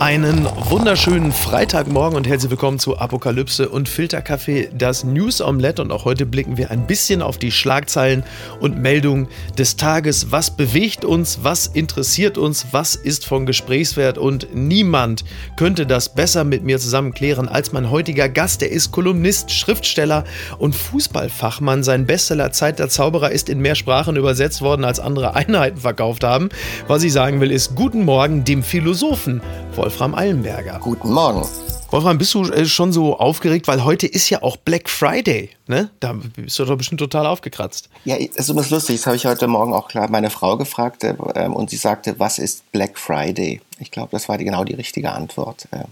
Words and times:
Einen 0.00 0.48
wunderschönen 0.68 1.30
Freitagmorgen 1.30 2.16
und 2.16 2.26
herzlich 2.26 2.50
willkommen 2.50 2.78
zu 2.78 2.98
Apokalypse 2.98 3.68
und 3.68 3.88
Filterkaffee, 3.88 4.68
das 4.76 5.04
News 5.04 5.40
Omelette. 5.40 5.80
Und 5.80 5.92
auch 5.92 6.04
heute 6.04 6.26
blicken 6.26 6.56
wir 6.56 6.70
ein 6.70 6.86
bisschen 6.86 7.22
auf 7.22 7.38
die 7.38 7.52
Schlagzeilen 7.52 8.24
und 8.60 8.78
Meldungen 8.78 9.28
des 9.56 9.76
Tages. 9.76 10.32
Was 10.32 10.50
bewegt 10.50 11.04
uns? 11.04 11.40
Was 11.42 11.68
interessiert 11.68 12.36
uns? 12.36 12.66
Was 12.72 12.96
ist 12.96 13.24
von 13.26 13.46
Gesprächswert? 13.46 14.18
Und 14.18 14.48
niemand 14.54 15.24
könnte 15.56 15.86
das 15.86 16.14
besser 16.14 16.44
mit 16.44 16.64
mir 16.64 16.78
zusammen 16.78 17.14
klären 17.14 17.48
als 17.48 17.72
mein 17.72 17.90
heutiger 17.90 18.28
Gast. 18.28 18.62
Er 18.62 18.70
ist 18.70 18.90
Kolumnist, 18.90 19.50
Schriftsteller 19.50 20.24
und 20.58 20.74
Fußballfachmann. 20.74 21.82
Sein 21.84 22.06
Bestseller 22.06 22.52
Zeit 22.52 22.80
der 22.80 22.88
Zauberer 22.88 23.30
ist 23.30 23.48
in 23.48 23.60
mehr 23.60 23.76
Sprachen 23.76 24.16
übersetzt 24.16 24.62
worden, 24.62 24.84
als 24.84 25.00
andere 25.00 25.34
Einheiten 25.36 25.78
verkauft 25.78 26.24
haben. 26.24 26.48
Was 26.88 27.02
ich 27.02 27.12
sagen 27.12 27.40
will, 27.40 27.52
ist 27.52 27.74
Guten 27.74 28.04
Morgen 28.04 28.44
dem 28.44 28.62
Philosophen. 28.62 29.40
Wolfram 29.92 30.14
Eilenberger. 30.14 30.78
Guten 30.78 31.12
Morgen. 31.12 31.46
Wolfram, 31.90 32.16
bist 32.16 32.32
du 32.32 32.44
äh, 32.44 32.64
schon 32.64 32.94
so 32.94 33.18
aufgeregt, 33.18 33.68
weil 33.68 33.84
heute 33.84 34.06
ist 34.06 34.30
ja 34.30 34.42
auch 34.42 34.56
Black 34.56 34.88
Friday, 34.88 35.50
ne? 35.66 35.90
Da 36.00 36.14
bist 36.14 36.58
du 36.58 36.64
doch 36.64 36.78
bestimmt 36.78 36.98
total 36.98 37.26
aufgekratzt. 37.26 37.90
Ja, 38.06 38.16
das 38.16 38.36
ist 38.36 38.48
immer 38.48 38.64
lustig. 38.66 38.96
Das 38.96 39.06
habe 39.06 39.16
ich 39.16 39.26
heute 39.26 39.48
Morgen 39.48 39.74
auch 39.74 39.88
klar 39.88 40.08
meine 40.10 40.30
Frau 40.30 40.56
gefragt 40.56 41.04
äh, 41.04 41.14
und 41.46 41.68
sie 41.68 41.76
sagte, 41.76 42.18
was 42.18 42.38
ist 42.38 42.72
Black 42.72 42.98
Friday? 42.98 43.60
Ich 43.80 43.90
glaube, 43.90 44.08
das 44.12 44.30
war 44.30 44.38
die, 44.38 44.46
genau 44.46 44.64
die 44.64 44.72
richtige 44.72 45.12
Antwort. 45.12 45.68
Äh, 45.72 45.84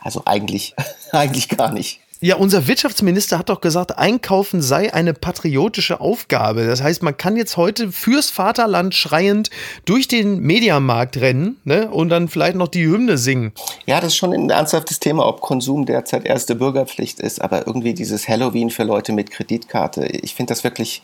also 0.00 0.22
eigentlich, 0.24 0.74
eigentlich 1.12 1.50
gar 1.50 1.72
nicht. 1.72 2.00
Ja, 2.24 2.36
unser 2.36 2.68
Wirtschaftsminister 2.68 3.36
hat 3.36 3.48
doch 3.48 3.60
gesagt, 3.60 3.98
Einkaufen 3.98 4.62
sei 4.62 4.94
eine 4.94 5.12
patriotische 5.12 6.00
Aufgabe. 6.00 6.64
Das 6.64 6.80
heißt, 6.80 7.02
man 7.02 7.16
kann 7.16 7.36
jetzt 7.36 7.56
heute 7.56 7.90
fürs 7.90 8.30
Vaterland 8.30 8.94
schreiend 8.94 9.50
durch 9.86 10.06
den 10.06 10.38
Mediamarkt 10.38 11.16
rennen 11.16 11.56
ne, 11.64 11.90
und 11.90 12.10
dann 12.10 12.28
vielleicht 12.28 12.54
noch 12.54 12.68
die 12.68 12.86
Hymne 12.86 13.18
singen. 13.18 13.50
Ja, 13.86 13.96
das 13.96 14.12
ist 14.12 14.18
schon 14.18 14.32
ein 14.32 14.50
ernsthaftes 14.50 15.00
Thema, 15.00 15.26
ob 15.26 15.40
Konsum 15.40 15.84
derzeit 15.84 16.24
erste 16.24 16.54
Bürgerpflicht 16.54 17.18
ist. 17.18 17.42
Aber 17.42 17.66
irgendwie 17.66 17.92
dieses 17.92 18.28
Halloween 18.28 18.70
für 18.70 18.84
Leute 18.84 19.12
mit 19.12 19.32
Kreditkarte, 19.32 20.06
ich 20.06 20.36
finde 20.36 20.52
das 20.52 20.62
wirklich 20.62 21.02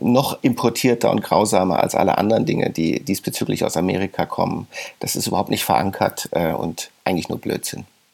noch 0.00 0.38
importierter 0.42 1.10
und 1.10 1.22
grausamer 1.22 1.80
als 1.80 1.94
alle 1.94 2.16
anderen 2.16 2.46
Dinge, 2.46 2.70
die 2.70 3.00
diesbezüglich 3.00 3.66
aus 3.66 3.76
Amerika 3.76 4.24
kommen. 4.24 4.66
Das 4.98 5.14
ist 5.14 5.26
überhaupt 5.26 5.50
nicht 5.50 5.64
verankert 5.64 6.30
äh, 6.32 6.54
und 6.54 6.88
eigentlich 7.04 7.28
nur 7.28 7.38
Blödsinn. 7.38 7.84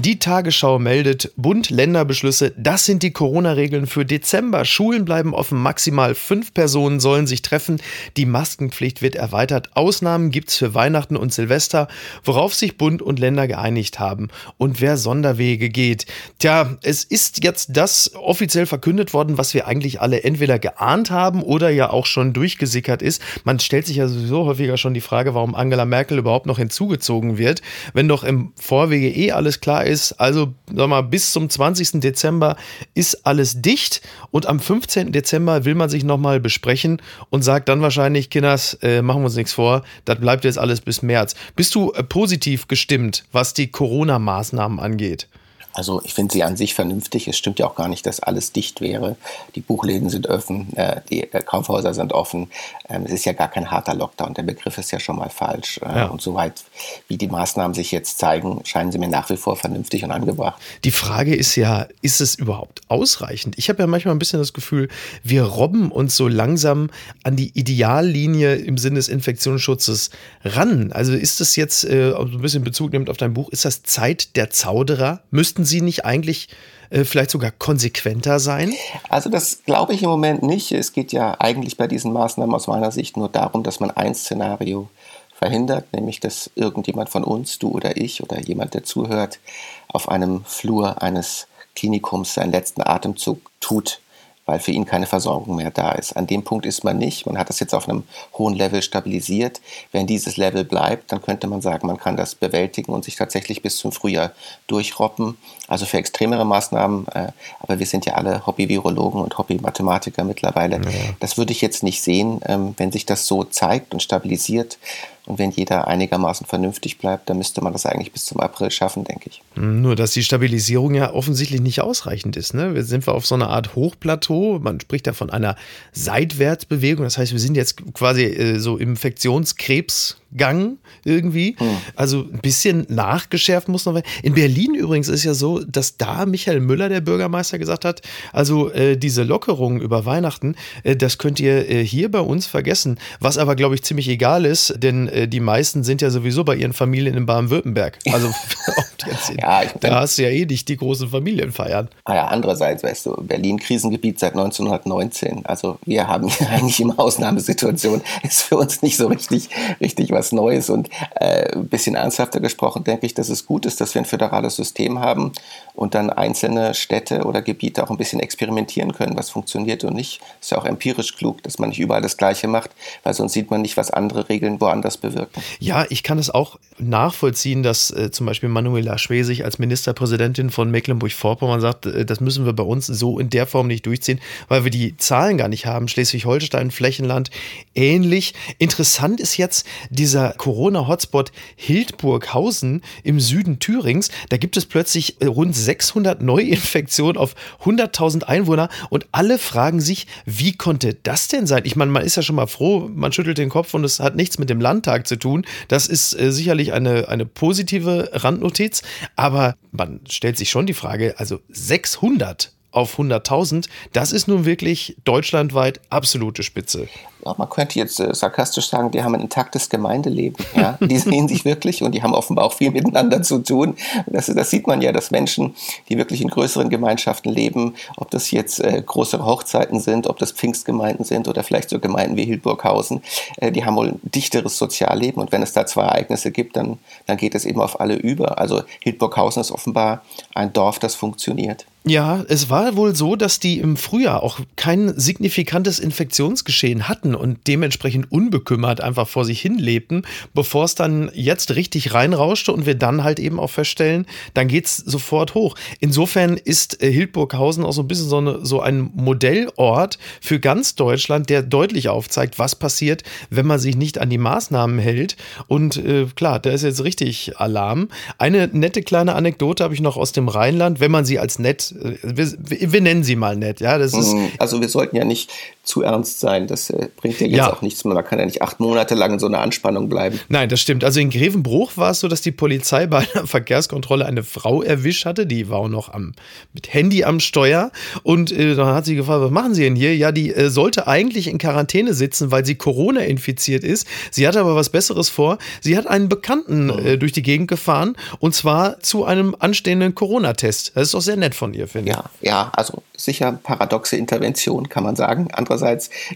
Die 0.00 0.20
Tagesschau 0.20 0.78
meldet 0.78 1.32
Bund-Länder-Beschlüsse. 1.36 2.52
Das 2.56 2.84
sind 2.84 3.02
die 3.02 3.10
Corona-Regeln 3.10 3.88
für 3.88 4.04
Dezember. 4.04 4.64
Schulen 4.64 5.04
bleiben 5.04 5.34
offen. 5.34 5.60
Maximal 5.60 6.14
fünf 6.14 6.54
Personen 6.54 7.00
sollen 7.00 7.26
sich 7.26 7.42
treffen. 7.42 7.82
Die 8.16 8.24
Maskenpflicht 8.24 9.02
wird 9.02 9.16
erweitert. 9.16 9.70
Ausnahmen 9.74 10.30
gibt 10.30 10.50
es 10.50 10.56
für 10.56 10.72
Weihnachten 10.72 11.16
und 11.16 11.32
Silvester, 11.32 11.88
worauf 12.22 12.54
sich 12.54 12.78
Bund 12.78 13.02
und 13.02 13.18
Länder 13.18 13.48
geeinigt 13.48 13.98
haben. 13.98 14.28
Und 14.56 14.80
wer 14.80 14.96
Sonderwege 14.96 15.68
geht. 15.68 16.06
Tja, 16.38 16.76
es 16.84 17.02
ist 17.02 17.42
jetzt 17.42 17.76
das 17.76 18.14
offiziell 18.14 18.66
verkündet 18.66 19.12
worden, 19.12 19.36
was 19.36 19.52
wir 19.52 19.66
eigentlich 19.66 20.00
alle 20.00 20.22
entweder 20.22 20.60
geahnt 20.60 21.10
haben 21.10 21.42
oder 21.42 21.70
ja 21.70 21.90
auch 21.90 22.06
schon 22.06 22.32
durchgesickert 22.32 23.02
ist. 23.02 23.20
Man 23.42 23.58
stellt 23.58 23.88
sich 23.88 23.96
ja 23.96 24.06
sowieso 24.06 24.44
häufiger 24.44 24.76
schon 24.76 24.94
die 24.94 25.00
Frage, 25.00 25.34
warum 25.34 25.56
Angela 25.56 25.86
Merkel 25.86 26.18
überhaupt 26.18 26.46
noch 26.46 26.58
hinzugezogen 26.58 27.36
wird, 27.36 27.62
wenn 27.94 28.06
doch 28.06 28.22
im 28.22 28.52
Vorwege 28.54 29.08
eh 29.08 29.32
alles 29.32 29.58
klar 29.58 29.84
ist 29.84 29.87
ist. 29.88 30.12
Also, 30.12 30.54
sag 30.72 30.88
mal, 30.88 31.02
bis 31.02 31.32
zum 31.32 31.50
20. 31.50 32.00
Dezember 32.00 32.56
ist 32.94 33.26
alles 33.26 33.60
dicht 33.60 34.02
und 34.30 34.46
am 34.46 34.60
15. 34.60 35.10
Dezember 35.12 35.64
will 35.64 35.74
man 35.74 35.88
sich 35.88 36.04
nochmal 36.04 36.38
besprechen 36.38 37.02
und 37.30 37.42
sagt 37.42 37.68
dann 37.68 37.80
wahrscheinlich, 37.80 38.30
Kinders, 38.30 38.74
äh, 38.82 39.02
machen 39.02 39.22
wir 39.22 39.26
uns 39.26 39.36
nichts 39.36 39.52
vor, 39.52 39.82
das 40.04 40.20
bleibt 40.20 40.44
jetzt 40.44 40.58
alles 40.58 40.80
bis 40.80 41.02
März. 41.02 41.34
Bist 41.56 41.74
du 41.74 41.92
äh, 41.92 42.02
positiv 42.02 42.68
gestimmt, 42.68 43.24
was 43.32 43.54
die 43.54 43.70
Corona-Maßnahmen 43.70 44.78
angeht? 44.78 45.28
Also 45.78 46.02
ich 46.04 46.12
finde 46.12 46.32
sie 46.32 46.42
an 46.42 46.56
sich 46.56 46.74
vernünftig. 46.74 47.28
Es 47.28 47.38
stimmt 47.38 47.60
ja 47.60 47.66
auch 47.68 47.76
gar 47.76 47.86
nicht, 47.86 48.04
dass 48.04 48.18
alles 48.18 48.50
dicht 48.50 48.80
wäre. 48.80 49.14
Die 49.54 49.60
Buchläden 49.60 50.10
sind 50.10 50.26
offen, 50.26 50.76
äh, 50.76 51.02
die 51.08 51.32
äh, 51.32 51.40
Kaufhäuser 51.40 51.94
sind 51.94 52.12
offen. 52.12 52.50
Ähm, 52.88 53.04
es 53.04 53.12
ist 53.12 53.26
ja 53.26 53.32
gar 53.32 53.46
kein 53.46 53.70
harter 53.70 53.94
Lockdown. 53.94 54.34
Der 54.34 54.42
Begriff 54.42 54.76
ist 54.76 54.90
ja 54.90 54.98
schon 54.98 55.14
mal 55.14 55.30
falsch. 55.30 55.78
Äh, 55.84 55.98
ja. 55.98 56.06
Und 56.06 56.20
soweit, 56.20 56.64
wie 57.06 57.16
die 57.16 57.28
Maßnahmen 57.28 57.74
sich 57.74 57.92
jetzt 57.92 58.18
zeigen, 58.18 58.60
scheinen 58.64 58.90
sie 58.90 58.98
mir 58.98 59.06
nach 59.06 59.30
wie 59.30 59.36
vor 59.36 59.54
vernünftig 59.54 60.02
und 60.02 60.10
angebracht. 60.10 60.60
Die 60.82 60.90
Frage 60.90 61.36
ist 61.36 61.54
ja, 61.54 61.86
ist 62.02 62.20
es 62.20 62.34
überhaupt 62.34 62.80
ausreichend? 62.88 63.56
Ich 63.56 63.68
habe 63.68 63.80
ja 63.80 63.86
manchmal 63.86 64.16
ein 64.16 64.18
bisschen 64.18 64.40
das 64.40 64.52
Gefühl, 64.52 64.88
wir 65.22 65.44
robben 65.44 65.92
uns 65.92 66.16
so 66.16 66.26
langsam 66.26 66.90
an 67.22 67.36
die 67.36 67.56
Ideallinie 67.56 68.56
im 68.56 68.78
Sinne 68.78 68.96
des 68.96 69.06
Infektionsschutzes 69.06 70.10
ran. 70.44 70.90
Also 70.90 71.12
ist 71.12 71.38
das 71.38 71.54
jetzt, 71.54 71.84
äh, 71.84 72.10
so 72.10 72.18
ein 72.18 72.42
bisschen 72.42 72.64
Bezug 72.64 72.92
nimmt 72.92 73.10
auf 73.10 73.16
dein 73.16 73.32
Buch, 73.32 73.48
ist 73.50 73.64
das 73.64 73.84
Zeit 73.84 74.34
der 74.34 74.50
Zauderer? 74.50 75.20
Müssten 75.30 75.67
Sie 75.68 75.80
nicht 75.80 76.04
eigentlich 76.04 76.48
äh, 76.90 77.04
vielleicht 77.04 77.30
sogar 77.30 77.50
konsequenter 77.50 78.40
sein? 78.40 78.74
Also 79.08 79.30
das 79.30 79.62
glaube 79.64 79.94
ich 79.94 80.02
im 80.02 80.10
Moment 80.10 80.42
nicht. 80.42 80.72
Es 80.72 80.92
geht 80.92 81.12
ja 81.12 81.36
eigentlich 81.38 81.76
bei 81.76 81.86
diesen 81.86 82.12
Maßnahmen 82.12 82.54
aus 82.54 82.66
meiner 82.66 82.90
Sicht 82.90 83.16
nur 83.16 83.28
darum, 83.28 83.62
dass 83.62 83.80
man 83.80 83.90
ein 83.90 84.14
Szenario 84.14 84.88
verhindert, 85.32 85.92
nämlich 85.92 86.18
dass 86.18 86.50
irgendjemand 86.56 87.10
von 87.10 87.22
uns, 87.22 87.58
du 87.58 87.68
oder 87.68 87.96
ich 87.96 88.22
oder 88.22 88.40
jemand, 88.40 88.74
der 88.74 88.82
zuhört, 88.82 89.38
auf 89.86 90.08
einem 90.08 90.44
Flur 90.44 91.00
eines 91.00 91.46
Klinikums 91.76 92.34
seinen 92.34 92.50
letzten 92.50 92.82
Atemzug 92.82 93.40
tut 93.60 94.00
weil 94.48 94.60
für 94.60 94.72
ihn 94.72 94.86
keine 94.86 95.04
Versorgung 95.04 95.56
mehr 95.56 95.70
da 95.70 95.92
ist. 95.92 96.16
An 96.16 96.26
dem 96.26 96.42
Punkt 96.42 96.64
ist 96.64 96.82
man 96.82 96.96
nicht. 96.96 97.26
Man 97.26 97.36
hat 97.36 97.50
das 97.50 97.60
jetzt 97.60 97.74
auf 97.74 97.86
einem 97.86 98.04
hohen 98.32 98.54
Level 98.54 98.80
stabilisiert. 98.80 99.60
Wenn 99.92 100.06
dieses 100.06 100.38
Level 100.38 100.64
bleibt, 100.64 101.12
dann 101.12 101.20
könnte 101.20 101.46
man 101.48 101.60
sagen, 101.60 101.86
man 101.86 101.98
kann 101.98 102.16
das 102.16 102.34
bewältigen 102.34 102.92
und 102.92 103.04
sich 103.04 103.16
tatsächlich 103.16 103.60
bis 103.60 103.76
zum 103.76 103.92
Frühjahr 103.92 104.32
durchroppen. 104.66 105.36
Also 105.68 105.84
für 105.84 105.98
extremere 105.98 106.46
Maßnahmen, 106.46 107.06
äh, 107.08 107.28
aber 107.60 107.78
wir 107.78 107.84
sind 107.84 108.06
ja 108.06 108.14
alle 108.14 108.46
Hobby-Virologen 108.46 109.20
und 109.20 109.36
Hobby-Mathematiker 109.36 110.24
mittlerweile. 110.24 110.76
Ja. 110.76 110.90
Das 111.20 111.36
würde 111.36 111.52
ich 111.52 111.60
jetzt 111.60 111.82
nicht 111.82 112.02
sehen, 112.02 112.40
ähm, 112.46 112.72
wenn 112.78 112.90
sich 112.90 113.04
das 113.04 113.26
so 113.26 113.44
zeigt 113.44 113.92
und 113.92 114.02
stabilisiert 114.02 114.78
und 115.28 115.38
wenn 115.38 115.50
jeder 115.50 115.86
einigermaßen 115.86 116.46
vernünftig 116.46 116.96
bleibt, 116.96 117.28
dann 117.28 117.36
müsste 117.36 117.62
man 117.62 117.74
das 117.74 117.84
eigentlich 117.84 118.12
bis 118.12 118.24
zum 118.24 118.40
April 118.40 118.70
schaffen, 118.70 119.04
denke 119.04 119.28
ich. 119.28 119.42
Nur, 119.56 119.94
dass 119.94 120.12
die 120.12 120.22
Stabilisierung 120.22 120.94
ja 120.94 121.12
offensichtlich 121.12 121.60
nicht 121.60 121.82
ausreichend 121.82 122.38
ist. 122.38 122.54
Ne? 122.54 122.74
Wir 122.74 122.82
sind 122.82 123.06
wir 123.06 123.12
auf 123.12 123.26
so 123.26 123.34
einer 123.34 123.50
Art 123.50 123.74
Hochplateau. 123.74 124.58
Man 124.58 124.80
spricht 124.80 125.06
ja 125.06 125.12
von 125.12 125.28
einer 125.28 125.54
Seitwärtsbewegung. 125.92 127.04
Das 127.04 127.18
heißt, 127.18 127.32
wir 127.32 127.40
sind 127.40 127.58
jetzt 127.58 127.92
quasi 127.92 128.22
äh, 128.22 128.58
so 128.58 128.78
Infektionskrebs 128.78 130.16
Gang 130.36 130.78
irgendwie. 131.04 131.56
Hm. 131.58 131.68
Also 131.96 132.20
ein 132.20 132.40
bisschen 132.40 132.86
nachgeschärft 132.88 133.68
muss 133.68 133.86
noch 133.86 133.94
werden. 133.94 134.06
In 134.22 134.34
Berlin 134.34 134.74
übrigens 134.74 135.08
ist 135.08 135.24
ja 135.24 135.34
so, 135.34 135.60
dass 135.60 135.96
da 135.96 136.26
Michael 136.26 136.60
Müller, 136.60 136.88
der 136.88 137.00
Bürgermeister, 137.00 137.58
gesagt 137.58 137.84
hat, 137.84 138.02
also 138.32 138.70
äh, 138.70 138.96
diese 138.96 139.22
Lockerungen 139.22 139.80
über 139.80 140.04
Weihnachten, 140.04 140.54
äh, 140.84 140.96
das 140.96 141.18
könnt 141.18 141.40
ihr 141.40 141.68
äh, 141.68 141.84
hier 141.84 142.10
bei 142.10 142.20
uns 142.20 142.46
vergessen. 142.46 142.98
Was 143.20 143.38
aber, 143.38 143.56
glaube 143.56 143.74
ich, 143.74 143.82
ziemlich 143.82 144.08
egal 144.08 144.44
ist, 144.44 144.74
denn 144.76 145.08
äh, 145.08 145.28
die 145.28 145.40
meisten 145.40 145.84
sind 145.84 146.02
ja 146.02 146.10
sowieso 146.10 146.44
bei 146.44 146.56
ihren 146.56 146.72
Familien 146.72 147.14
in 147.14 147.26
Baden-Württemberg. 147.26 147.98
Also 148.12 148.32
ja, 149.38 149.62
da 149.80 150.00
hast 150.00 150.18
du 150.18 150.22
ja 150.22 150.30
eh 150.30 150.44
nicht 150.44 150.68
die 150.68 150.76
großen 150.76 151.08
Familienfeiern. 151.08 151.88
Ah 152.04 152.14
ja, 152.14 152.26
andererseits, 152.26 152.82
weißt 152.82 153.06
du, 153.06 153.16
Berlin 153.22 153.58
Krisengebiet 153.58 154.18
seit 154.18 154.32
1919. 154.32 155.46
Also 155.46 155.78
wir 155.84 156.06
haben 156.06 156.28
hier 156.28 156.48
eigentlich 156.50 156.80
immer 156.80 156.98
Ausnahmesituation. 156.98 158.02
Ist 158.22 158.42
für 158.42 158.56
uns 158.56 158.82
nicht 158.82 158.96
so 158.96 159.08
richtig, 159.08 159.48
richtig 159.80 160.10
was 160.10 160.17
Neues 160.32 160.70
und 160.70 160.88
äh, 161.16 161.52
ein 161.54 161.68
bisschen 161.68 161.94
ernsthafter 161.94 162.40
gesprochen, 162.40 162.84
denke 162.84 163.06
ich, 163.06 163.14
dass 163.14 163.28
es 163.28 163.46
gut 163.46 163.66
ist, 163.66 163.80
dass 163.80 163.94
wir 163.94 164.02
ein 164.02 164.06
föderales 164.06 164.56
System 164.56 165.00
haben 165.00 165.32
und 165.74 165.94
dann 165.94 166.10
einzelne 166.10 166.74
Städte 166.74 167.24
oder 167.24 167.42
Gebiete 167.42 167.84
auch 167.84 167.90
ein 167.90 167.96
bisschen 167.96 168.20
experimentieren 168.20 168.92
können, 168.92 169.16
was 169.16 169.30
funktioniert 169.30 169.84
und 169.84 169.94
nicht. 169.94 170.20
Ist 170.40 170.50
ja 170.50 170.58
auch 170.58 170.64
empirisch 170.64 171.16
klug, 171.16 171.42
dass 171.42 171.58
man 171.58 171.68
nicht 171.68 171.78
überall 171.78 172.02
das 172.02 172.16
Gleiche 172.16 172.48
macht, 172.48 172.70
weil 173.02 173.14
sonst 173.14 173.32
sieht 173.32 173.50
man 173.50 173.62
nicht, 173.62 173.76
was 173.76 173.90
andere 173.90 174.28
Regeln 174.28 174.60
woanders 174.60 174.96
bewirken. 174.96 175.42
Ja, 175.60 175.86
ich 175.88 176.02
kann 176.02 176.18
es 176.18 176.30
auch 176.30 176.58
nachvollziehen, 176.78 177.62
dass 177.62 177.90
äh, 177.90 178.10
zum 178.10 178.26
Beispiel 178.26 178.48
Manuela 178.48 178.98
Schwesig 178.98 179.44
als 179.44 179.58
Ministerpräsidentin 179.58 180.50
von 180.50 180.70
Mecklenburg-Vorpommern 180.70 181.60
sagt, 181.60 181.86
äh, 181.86 182.04
das 182.04 182.20
müssen 182.20 182.44
wir 182.44 182.52
bei 182.52 182.62
uns 182.62 182.86
so 182.86 183.18
in 183.18 183.30
der 183.30 183.46
Form 183.46 183.66
nicht 183.66 183.86
durchziehen, 183.86 184.20
weil 184.48 184.64
wir 184.64 184.70
die 184.70 184.96
Zahlen 184.96 185.38
gar 185.38 185.48
nicht 185.48 185.66
haben. 185.66 185.88
Schleswig-Holstein, 185.88 186.70
Flächenland, 186.70 187.30
ähnlich. 187.74 188.34
Interessant 188.58 189.20
ist 189.20 189.36
jetzt 189.36 189.66
diese 189.90 190.07
dieser 190.08 190.32
Corona-Hotspot 190.38 191.32
Hildburghausen 191.56 192.80
im 193.04 193.20
Süden 193.20 193.58
Thürings, 193.58 194.10
da 194.30 194.38
gibt 194.38 194.56
es 194.56 194.64
plötzlich 194.64 195.20
äh, 195.20 195.26
rund 195.26 195.54
600 195.54 196.22
Neuinfektionen 196.22 197.18
auf 197.18 197.34
100.000 197.62 198.22
Einwohner 198.22 198.70
und 198.88 199.06
alle 199.12 199.36
fragen 199.36 199.82
sich, 199.82 200.06
wie 200.24 200.56
konnte 200.56 200.94
das 200.94 201.28
denn 201.28 201.46
sein? 201.46 201.64
Ich 201.66 201.76
meine, 201.76 201.90
man 201.90 202.06
ist 202.06 202.16
ja 202.16 202.22
schon 202.22 202.36
mal 202.36 202.46
froh, 202.46 202.88
man 202.90 203.12
schüttelt 203.12 203.36
den 203.36 203.50
Kopf 203.50 203.74
und 203.74 203.84
es 203.84 204.00
hat 204.00 204.16
nichts 204.16 204.38
mit 204.38 204.48
dem 204.48 204.62
Landtag 204.62 205.06
zu 205.06 205.16
tun. 205.16 205.44
Das 205.68 205.86
ist 205.86 206.18
äh, 206.18 206.32
sicherlich 206.32 206.72
eine, 206.72 207.08
eine 207.08 207.26
positive 207.26 208.08
Randnotiz. 208.14 208.80
Aber 209.14 209.56
man 209.72 210.00
stellt 210.08 210.38
sich 210.38 210.48
schon 210.48 210.64
die 210.64 210.72
Frage, 210.72 211.16
also 211.18 211.40
600 211.50 212.52
auf 212.70 212.98
100.000, 212.98 213.68
das 213.92 214.12
ist 214.12 214.28
nun 214.28 214.44
wirklich 214.44 214.96
deutschlandweit 215.04 215.80
absolute 215.90 216.42
Spitze. 216.42 216.88
Man 217.24 217.48
könnte 217.48 217.78
jetzt 217.78 218.00
äh, 218.00 218.14
sarkastisch 218.14 218.68
sagen, 218.68 218.90
die 218.90 219.02
haben 219.02 219.14
ein 219.14 219.20
intaktes 219.20 219.68
Gemeindeleben. 219.68 220.44
Ja? 220.54 220.78
Die 220.80 220.98
sehen 220.98 221.28
sich 221.28 221.44
wirklich 221.44 221.82
und 221.82 221.92
die 221.92 222.02
haben 222.02 222.14
offenbar 222.14 222.44
auch 222.44 222.52
viel 222.52 222.70
miteinander 222.70 223.22
zu 223.22 223.38
tun. 223.38 223.76
Das, 224.06 224.26
das 224.26 224.50
sieht 224.50 224.66
man 224.66 224.80
ja, 224.80 224.92
dass 224.92 225.10
Menschen, 225.10 225.54
die 225.88 225.98
wirklich 225.98 226.22
in 226.22 226.28
größeren 226.28 226.70
Gemeinschaften 226.70 227.30
leben, 227.30 227.74
ob 227.96 228.10
das 228.10 228.30
jetzt 228.30 228.60
äh, 228.60 228.82
größere 228.84 229.24
Hochzeiten 229.24 229.80
sind, 229.80 230.06
ob 230.06 230.18
das 230.18 230.32
Pfingstgemeinden 230.32 231.04
sind 231.04 231.28
oder 231.28 231.42
vielleicht 231.42 231.70
so 231.70 231.78
Gemeinden 231.78 232.16
wie 232.16 232.24
Hildburghausen, 232.24 233.02
äh, 233.36 233.52
die 233.52 233.64
haben 233.64 233.76
wohl 233.76 233.88
ein 233.88 234.00
dichteres 234.02 234.58
Sozialleben 234.58 235.20
und 235.20 235.32
wenn 235.32 235.42
es 235.42 235.52
da 235.52 235.66
zwei 235.66 235.82
Ereignisse 235.82 236.30
gibt, 236.30 236.56
dann, 236.56 236.78
dann 237.06 237.16
geht 237.16 237.34
es 237.34 237.44
eben 237.44 237.60
auf 237.60 237.80
alle 237.80 237.96
über. 237.96 238.38
Also 238.38 238.62
Hildburghausen 238.80 239.40
ist 239.40 239.50
offenbar 239.50 240.02
ein 240.34 240.52
Dorf, 240.52 240.78
das 240.78 240.94
funktioniert. 240.94 241.66
Ja, 241.84 242.22
es 242.28 242.50
war 242.50 242.76
wohl 242.76 242.94
so, 242.94 243.16
dass 243.16 243.40
die 243.40 243.58
im 243.58 243.76
Frühjahr 243.76 244.22
auch 244.22 244.40
kein 244.56 244.98
signifikantes 244.98 245.78
Infektionsgeschehen 245.78 246.86
hatten 246.86 247.07
und 247.14 247.46
dementsprechend 247.46 248.10
unbekümmert 248.10 248.80
einfach 248.80 249.08
vor 249.08 249.24
sich 249.24 249.40
hin 249.40 249.58
lebten, 249.58 250.02
bevor 250.34 250.64
es 250.64 250.74
dann 250.74 251.10
jetzt 251.14 251.54
richtig 251.54 251.94
reinrauschte 251.94 252.52
und 252.52 252.66
wir 252.66 252.74
dann 252.74 253.04
halt 253.04 253.18
eben 253.18 253.38
auch 253.40 253.50
feststellen, 253.50 254.06
dann 254.34 254.48
geht 254.48 254.66
es 254.66 254.76
sofort 254.76 255.34
hoch. 255.34 255.54
Insofern 255.80 256.36
ist 256.36 256.82
äh, 256.82 256.90
Hildburghausen 256.90 257.64
auch 257.64 257.72
so 257.72 257.82
ein 257.82 257.88
bisschen 257.88 258.08
so, 258.08 258.18
eine, 258.18 258.44
so 258.44 258.60
ein 258.60 258.90
Modellort 258.94 259.98
für 260.20 260.40
ganz 260.40 260.74
Deutschland, 260.74 261.30
der 261.30 261.42
deutlich 261.42 261.88
aufzeigt, 261.88 262.38
was 262.38 262.54
passiert, 262.54 263.02
wenn 263.30 263.46
man 263.46 263.58
sich 263.58 263.76
nicht 263.76 263.98
an 263.98 264.10
die 264.10 264.18
Maßnahmen 264.18 264.78
hält. 264.78 265.16
Und 265.46 265.76
äh, 265.76 266.06
klar, 266.14 266.38
da 266.38 266.50
ist 266.50 266.62
jetzt 266.62 266.84
richtig 266.84 267.38
Alarm. 267.38 267.88
Eine 268.18 268.48
nette 268.48 268.82
kleine 268.82 269.14
Anekdote 269.14 269.64
habe 269.64 269.74
ich 269.74 269.80
noch 269.80 269.96
aus 269.96 270.12
dem 270.12 270.28
Rheinland, 270.28 270.80
wenn 270.80 270.90
man 270.90 271.04
sie 271.04 271.18
als 271.18 271.38
nett 271.38 271.74
wir, 272.02 272.32
wir, 272.38 272.80
nennen 272.80 273.04
sie 273.04 273.16
mal 273.16 273.36
nett, 273.36 273.60
ja. 273.60 273.78
Das 273.78 273.92
ist 273.94 274.14
mhm. 274.14 274.30
also 274.38 274.60
wir 274.60 274.68
sollten 274.68 274.96
ja 274.96 275.04
nicht 275.04 275.30
zu 275.68 275.82
ernst 275.82 276.20
sein. 276.20 276.46
Das 276.46 276.70
äh, 276.70 276.88
bringt 276.96 277.20
ja 277.20 277.26
jetzt 277.26 277.36
ja. 277.36 277.52
auch 277.52 277.60
nichts 277.60 277.84
mehr. 277.84 277.94
Man 277.94 278.04
kann 278.04 278.18
ja 278.18 278.24
nicht 278.24 278.40
acht 278.40 278.58
Monate 278.58 278.94
lang 278.94 279.12
in 279.12 279.18
so 279.18 279.26
einer 279.26 279.40
Anspannung 279.40 279.90
bleiben. 279.90 280.18
Nein, 280.28 280.48
das 280.48 280.60
stimmt. 280.60 280.82
Also 280.82 280.98
in 280.98 281.10
Grevenbruch 281.10 281.76
war 281.76 281.90
es 281.90 282.00
so, 282.00 282.08
dass 282.08 282.22
die 282.22 282.32
Polizei 282.32 282.86
bei 282.86 283.06
einer 283.14 283.26
Verkehrskontrolle 283.26 284.06
eine 284.06 284.22
Frau 284.22 284.62
erwischt 284.62 285.04
hatte. 285.04 285.26
Die 285.26 285.50
war 285.50 285.58
auch 285.58 285.68
noch 285.68 285.92
am, 285.92 286.14
mit 286.54 286.72
Handy 286.72 287.04
am 287.04 287.20
Steuer. 287.20 287.70
Und 288.02 288.32
äh, 288.32 288.54
dann 288.54 288.68
hat 288.74 288.86
sie 288.86 288.96
gefragt, 288.96 289.22
was 289.22 289.30
machen 289.30 289.54
Sie 289.54 289.62
denn 289.62 289.76
hier? 289.76 289.94
Ja, 289.94 290.10
die 290.10 290.34
äh, 290.34 290.48
sollte 290.48 290.86
eigentlich 290.86 291.28
in 291.28 291.36
Quarantäne 291.36 291.92
sitzen, 291.92 292.30
weil 292.30 292.46
sie 292.46 292.54
Corona 292.54 293.02
infiziert 293.02 293.62
ist. 293.62 293.86
Sie 294.10 294.26
hatte 294.26 294.40
aber 294.40 294.56
was 294.56 294.70
Besseres 294.70 295.10
vor. 295.10 295.36
Sie 295.60 295.76
hat 295.76 295.86
einen 295.86 296.08
Bekannten 296.08 296.70
oh. 296.70 296.96
durch 296.96 297.12
die 297.12 297.22
Gegend 297.22 297.48
gefahren 297.48 297.94
und 298.20 298.34
zwar 298.34 298.80
zu 298.80 299.04
einem 299.04 299.36
anstehenden 299.38 299.94
Corona-Test. 299.94 300.72
Das 300.74 300.84
ist 300.84 300.94
doch 300.94 301.02
sehr 301.02 301.16
nett 301.16 301.34
von 301.34 301.52
ihr, 301.52 301.68
finde 301.68 301.90
ich. 301.90 301.96
Ja, 301.96 302.04
ja, 302.22 302.52
also 302.54 302.82
sicher 302.96 303.32
paradoxe 303.32 303.96
Intervention, 303.96 304.68
kann 304.68 304.82
man 304.82 304.96
sagen. 304.96 305.28
Andererseits, 305.32 305.57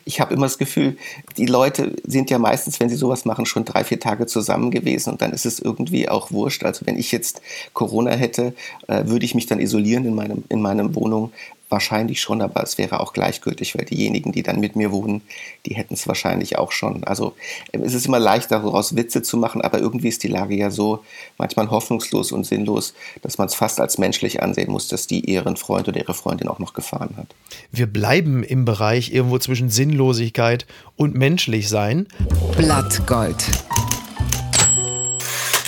ich 0.05 0.21
habe 0.21 0.35
immer 0.35 0.47
das 0.47 0.59
Gefühl, 0.59 0.97
die 1.37 1.47
Leute 1.47 1.95
sind 2.05 2.31
ja 2.31 2.39
meistens, 2.39 2.81
wenn 2.81 2.89
sie 2.89 2.97
sowas 2.97 3.25
machen, 3.25 3.47
schon 3.47 3.65
drei, 3.65 3.85
vier 3.85 4.01
Tage 4.01 4.27
zusammen 4.27 4.71
gewesen 4.71 5.11
und 5.11 5.23
dann 5.23 5.33
ist 5.33 5.47
es 5.47 5.59
irgendwie 5.59 6.09
auch 6.09 6.31
wurscht. 6.31 6.65
Also 6.65 6.87
wenn 6.87 6.99
ich 6.99 7.13
jetzt 7.13 7.41
Corona 7.73 8.13
hätte, 8.13 8.55
äh, 8.89 9.07
würde 9.07 9.25
ich 9.25 9.35
mich 9.35 9.47
dann 9.47 9.61
isolieren 9.61 10.05
in 10.05 10.15
meinem, 10.15 10.45
in 10.49 10.61
meinem 10.61 10.95
Wohnung. 10.95 11.33
Wahrscheinlich 11.73 12.21
schon, 12.21 12.43
aber 12.43 12.63
es 12.63 12.77
wäre 12.77 13.01
auch 13.01 13.15
gleichgültig, 13.15 13.79
weil 13.79 13.87
diejenigen, 13.87 14.31
die 14.31 14.43
dann 14.43 14.61
mit 14.61 14.77
mir 14.77 14.93
wohnen, 14.93 15.23
die 15.65 15.75
hätten 15.75 15.95
es 15.95 16.07
wahrscheinlich 16.07 16.59
auch 16.59 16.71
schon. 16.71 17.03
Also 17.05 17.35
ähm, 17.73 17.83
es 17.83 17.95
ist 17.95 18.05
immer 18.05 18.19
leicht, 18.19 18.51
daraus 18.51 18.95
Witze 18.95 19.23
zu 19.23 19.39
machen, 19.39 19.63
aber 19.63 19.79
irgendwie 19.79 20.09
ist 20.09 20.23
die 20.23 20.29
Lage 20.29 20.55
ja 20.55 20.71
so 20.71 21.03
manchmal 21.39 21.71
hoffnungslos 21.71 22.31
und 22.31 22.45
sinnlos, 22.45 22.93
dass 23.23 23.39
man 23.39 23.47
es 23.47 23.55
fast 23.55 23.81
als 23.81 23.97
menschlich 23.97 24.43
ansehen 24.43 24.71
muss, 24.71 24.89
dass 24.89 25.07
die 25.07 25.21
ihren 25.21 25.57
Freund 25.57 25.89
oder 25.89 25.99
ihre 25.99 26.13
Freundin 26.13 26.49
auch 26.49 26.59
noch 26.59 26.75
gefahren 26.75 27.15
hat. 27.17 27.29
Wir 27.71 27.87
bleiben 27.87 28.43
im 28.43 28.67
Bereich 28.67 29.11
irgendwo 29.11 29.39
zwischen 29.39 29.71
Sinnlosigkeit 29.71 30.67
und 30.97 31.15
menschlich 31.15 31.71
sein. 31.71 32.07
Blattgold. 32.55 33.47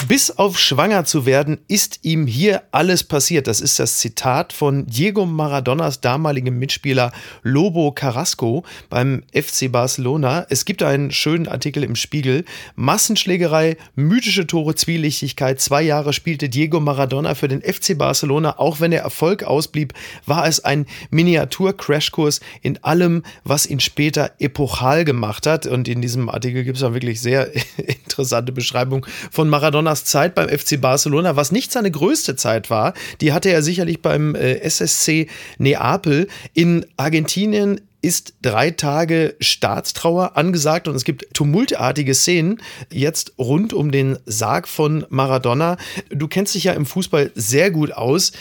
Bis 0.08 0.30
auf 0.30 0.58
schwanger 0.58 1.06
zu 1.06 1.24
werden, 1.24 1.58
ist 1.66 2.00
ihm 2.02 2.26
hier 2.26 2.64
alles 2.72 3.04
passiert. 3.04 3.46
Das 3.46 3.62
ist 3.62 3.78
das 3.78 3.98
Zitat 3.98 4.52
von 4.52 4.86
Diego 4.86 5.24
Maradonas 5.24 6.02
damaligem 6.02 6.58
Mitspieler 6.58 7.10
Lobo 7.42 7.90
Carrasco 7.92 8.64
beim 8.90 9.22
FC 9.32 9.72
Barcelona. 9.72 10.46
Es 10.50 10.66
gibt 10.66 10.82
einen 10.82 11.10
schönen 11.10 11.48
Artikel 11.48 11.82
im 11.84 11.96
Spiegel. 11.96 12.44
Massenschlägerei, 12.74 13.78
mythische 13.94 14.46
Tore, 14.46 14.74
Zwielichtigkeit. 14.74 15.60
Zwei 15.60 15.82
Jahre 15.82 16.12
spielte 16.12 16.50
Diego 16.50 16.80
Maradona 16.80 17.34
für 17.34 17.48
den 17.48 17.62
FC 17.62 17.96
Barcelona. 17.96 18.58
Auch 18.58 18.80
wenn 18.80 18.90
der 18.90 19.02
Erfolg 19.02 19.44
ausblieb, 19.44 19.94
war 20.26 20.46
es 20.46 20.62
ein 20.62 20.84
Miniatur-Crashkurs 21.12 22.40
in 22.60 22.82
allem, 22.84 23.22
was 23.44 23.64
ihn 23.64 23.80
später 23.80 24.32
epochal 24.38 25.06
gemacht 25.06 25.46
hat. 25.46 25.66
Und 25.66 25.88
in 25.88 26.02
diesem 26.02 26.28
Artikel 26.28 26.62
gibt 26.64 26.76
es 26.76 26.82
auch 26.82 26.92
wirklich 26.92 27.22
sehr 27.22 27.50
interessante 27.78 28.52
Beschreibung 28.52 29.06
von 29.30 29.48
Maradonas 29.48 29.93
Neymars 29.94 30.04
Zeit 30.04 30.34
beim 30.34 30.48
FC 30.48 30.80
Barcelona, 30.80 31.36
was 31.36 31.52
nicht 31.52 31.70
seine 31.70 31.90
größte 31.90 32.36
Zeit 32.36 32.70
war, 32.70 32.94
die 33.20 33.32
hatte 33.32 33.50
er 33.50 33.62
sicherlich 33.62 34.02
beim 34.02 34.34
äh, 34.34 34.58
SSC 34.60 35.28
Neapel. 35.58 36.28
In 36.52 36.86
Argentinien 36.96 37.80
ist 38.04 38.34
drei 38.42 38.70
Tage 38.70 39.34
Staatstrauer 39.40 40.36
angesagt 40.36 40.88
und 40.88 40.94
es 40.94 41.04
gibt 41.04 41.32
tumultartige 41.32 42.14
Szenen 42.14 42.60
jetzt 42.92 43.32
rund 43.38 43.72
um 43.72 43.90
den 43.90 44.18
Sarg 44.26 44.68
von 44.68 45.06
Maradona. 45.08 45.78
Du 46.10 46.28
kennst 46.28 46.54
dich 46.54 46.64
ja 46.64 46.74
im 46.74 46.84
Fußball 46.84 47.32
sehr 47.34 47.70
gut 47.70 47.92
aus. 47.92 48.32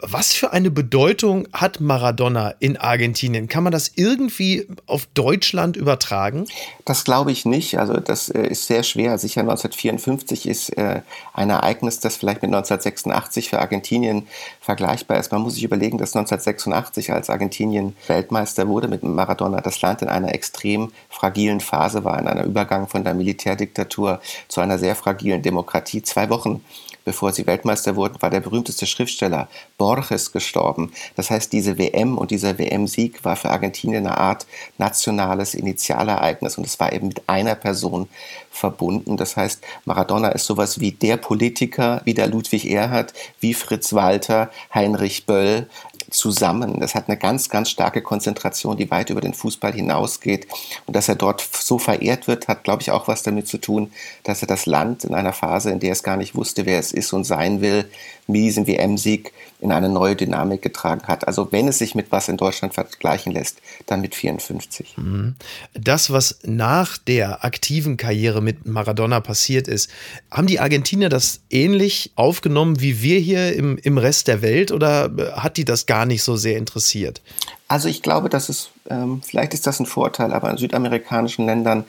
Was 0.00 0.32
für 0.32 0.52
eine 0.52 0.72
Bedeutung 0.72 1.46
hat 1.52 1.80
Maradona 1.80 2.54
in 2.58 2.76
Argentinien? 2.76 3.46
Kann 3.46 3.62
man 3.62 3.72
das 3.72 3.92
irgendwie 3.94 4.66
auf 4.86 5.06
Deutschland 5.14 5.76
übertragen? 5.76 6.46
Das 6.84 7.04
glaube 7.04 7.30
ich 7.30 7.44
nicht. 7.44 7.78
Also 7.78 7.98
das 7.98 8.28
äh, 8.28 8.48
ist 8.48 8.66
sehr 8.66 8.82
schwer. 8.82 9.18
Sicher 9.18 9.42
1954 9.42 10.48
ist 10.48 10.70
äh, 10.76 11.02
ein 11.32 11.50
Ereignis, 11.50 12.00
das 12.00 12.16
vielleicht 12.16 12.42
mit 12.42 12.48
1986 12.48 13.50
für 13.50 13.60
Argentinien 13.60 14.26
vergleichbar 14.60 15.20
ist. 15.20 15.30
Man 15.30 15.42
muss 15.42 15.54
sich 15.54 15.62
überlegen, 15.62 15.98
dass 15.98 16.16
1986, 16.16 17.12
als 17.12 17.30
Argentinien 17.30 17.94
Weltmeister 18.08 18.66
wurde 18.66 18.88
mit 18.88 19.04
Maradona 19.14 19.60
das 19.60 19.80
Land 19.82 20.02
in 20.02 20.08
einer 20.08 20.34
extrem 20.34 20.92
fragilen 21.08 21.60
Phase 21.60 22.04
war, 22.04 22.18
in 22.18 22.28
einer 22.28 22.44
Übergang 22.44 22.88
von 22.88 23.04
der 23.04 23.14
Militärdiktatur 23.14 24.20
zu 24.48 24.60
einer 24.60 24.78
sehr 24.78 24.96
fragilen 24.96 25.42
Demokratie. 25.42 26.02
Zwei 26.02 26.30
Wochen 26.30 26.62
bevor 27.04 27.32
sie 27.32 27.46
Weltmeister 27.46 27.96
wurden, 27.96 28.20
war 28.20 28.30
der 28.30 28.40
berühmteste 28.40 28.86
Schriftsteller 28.86 29.48
Borges 29.78 30.32
gestorben. 30.32 30.92
Das 31.16 31.30
heißt, 31.30 31.52
diese 31.52 31.78
WM 31.78 32.18
und 32.18 32.30
dieser 32.30 32.58
WM-Sieg 32.58 33.24
war 33.24 33.36
für 33.36 33.50
Argentinien 33.50 34.06
eine 34.06 34.18
Art 34.18 34.46
nationales 34.78 35.54
Initialereignis 35.54 36.58
und 36.58 36.66
es 36.66 36.78
war 36.80 36.92
eben 36.92 37.08
mit 37.08 37.28
einer 37.28 37.54
Person 37.54 38.08
verbunden. 38.50 39.16
Das 39.16 39.36
heißt, 39.36 39.62
Maradona 39.84 40.28
ist 40.28 40.46
sowas 40.46 40.80
wie 40.80 40.92
der 40.92 41.16
Politiker, 41.16 42.02
wie 42.04 42.14
der 42.14 42.26
Ludwig 42.26 42.70
Erhard, 42.70 43.12
wie 43.40 43.54
Fritz 43.54 43.92
Walter, 43.92 44.50
Heinrich 44.74 45.26
Böll, 45.26 45.68
zusammen. 46.12 46.80
Das 46.80 46.94
hat 46.94 47.08
eine 47.08 47.16
ganz, 47.16 47.48
ganz 47.48 47.70
starke 47.70 48.02
Konzentration, 48.02 48.76
die 48.76 48.90
weit 48.90 49.10
über 49.10 49.20
den 49.20 49.34
Fußball 49.34 49.72
hinausgeht. 49.72 50.46
Und 50.86 50.94
dass 50.94 51.08
er 51.08 51.16
dort 51.16 51.40
so 51.40 51.78
verehrt 51.78 52.28
wird, 52.28 52.48
hat, 52.48 52.64
glaube 52.64 52.82
ich, 52.82 52.90
auch 52.90 53.08
was 53.08 53.22
damit 53.22 53.48
zu 53.48 53.58
tun, 53.58 53.92
dass 54.24 54.42
er 54.42 54.48
das 54.48 54.66
Land 54.66 55.04
in 55.04 55.14
einer 55.14 55.32
Phase, 55.32 55.70
in 55.70 55.80
der 55.80 55.92
es 55.92 56.02
gar 56.02 56.16
nicht 56.16 56.34
wusste, 56.34 56.66
wer 56.66 56.78
es 56.78 56.92
ist 56.92 57.12
und 57.12 57.24
sein 57.24 57.60
will, 57.60 57.88
mit 58.26 58.42
diesem 58.42 58.66
WM-Sieg 58.66 59.32
in 59.60 59.70
eine 59.70 59.88
neue 59.88 60.16
Dynamik 60.16 60.60
getragen 60.60 61.02
hat. 61.06 61.26
Also 61.26 61.52
wenn 61.52 61.68
es 61.68 61.78
sich 61.78 61.94
mit 61.94 62.10
was 62.10 62.28
in 62.28 62.36
Deutschland 62.36 62.74
vergleichen 62.74 63.32
lässt, 63.32 63.60
dann 63.86 64.00
mit 64.00 64.14
54. 64.14 64.96
Mhm. 64.96 65.34
Das, 65.72 66.10
was 66.10 66.40
nach 66.42 66.98
der 66.98 67.44
aktiven 67.44 67.96
Karriere 67.96 68.42
mit 68.42 68.66
Maradona 68.66 69.20
passiert 69.20 69.68
ist, 69.68 69.88
haben 70.30 70.48
die 70.48 70.58
Argentinier 70.58 71.08
das 71.08 71.40
ähnlich 71.50 72.12
aufgenommen 72.16 72.80
wie 72.80 73.02
wir 73.02 73.20
hier 73.20 73.54
im, 73.54 73.78
im 73.78 73.98
Rest 73.98 74.26
der 74.28 74.42
Welt 74.42 74.72
oder 74.72 75.10
hat 75.36 75.56
die 75.56 75.64
das 75.64 75.86
gar 75.86 76.01
nicht 76.06 76.22
so 76.22 76.36
sehr 76.36 76.58
interessiert? 76.58 77.20
Also 77.68 77.88
ich 77.88 78.02
glaube, 78.02 78.28
dass 78.28 78.48
es, 78.48 78.70
ähm, 78.88 79.22
vielleicht 79.24 79.54
ist 79.54 79.66
das 79.66 79.80
ein 79.80 79.86
Vorteil, 79.86 80.32
aber 80.32 80.50
in 80.50 80.58
südamerikanischen 80.58 81.46
Ländern 81.46 81.84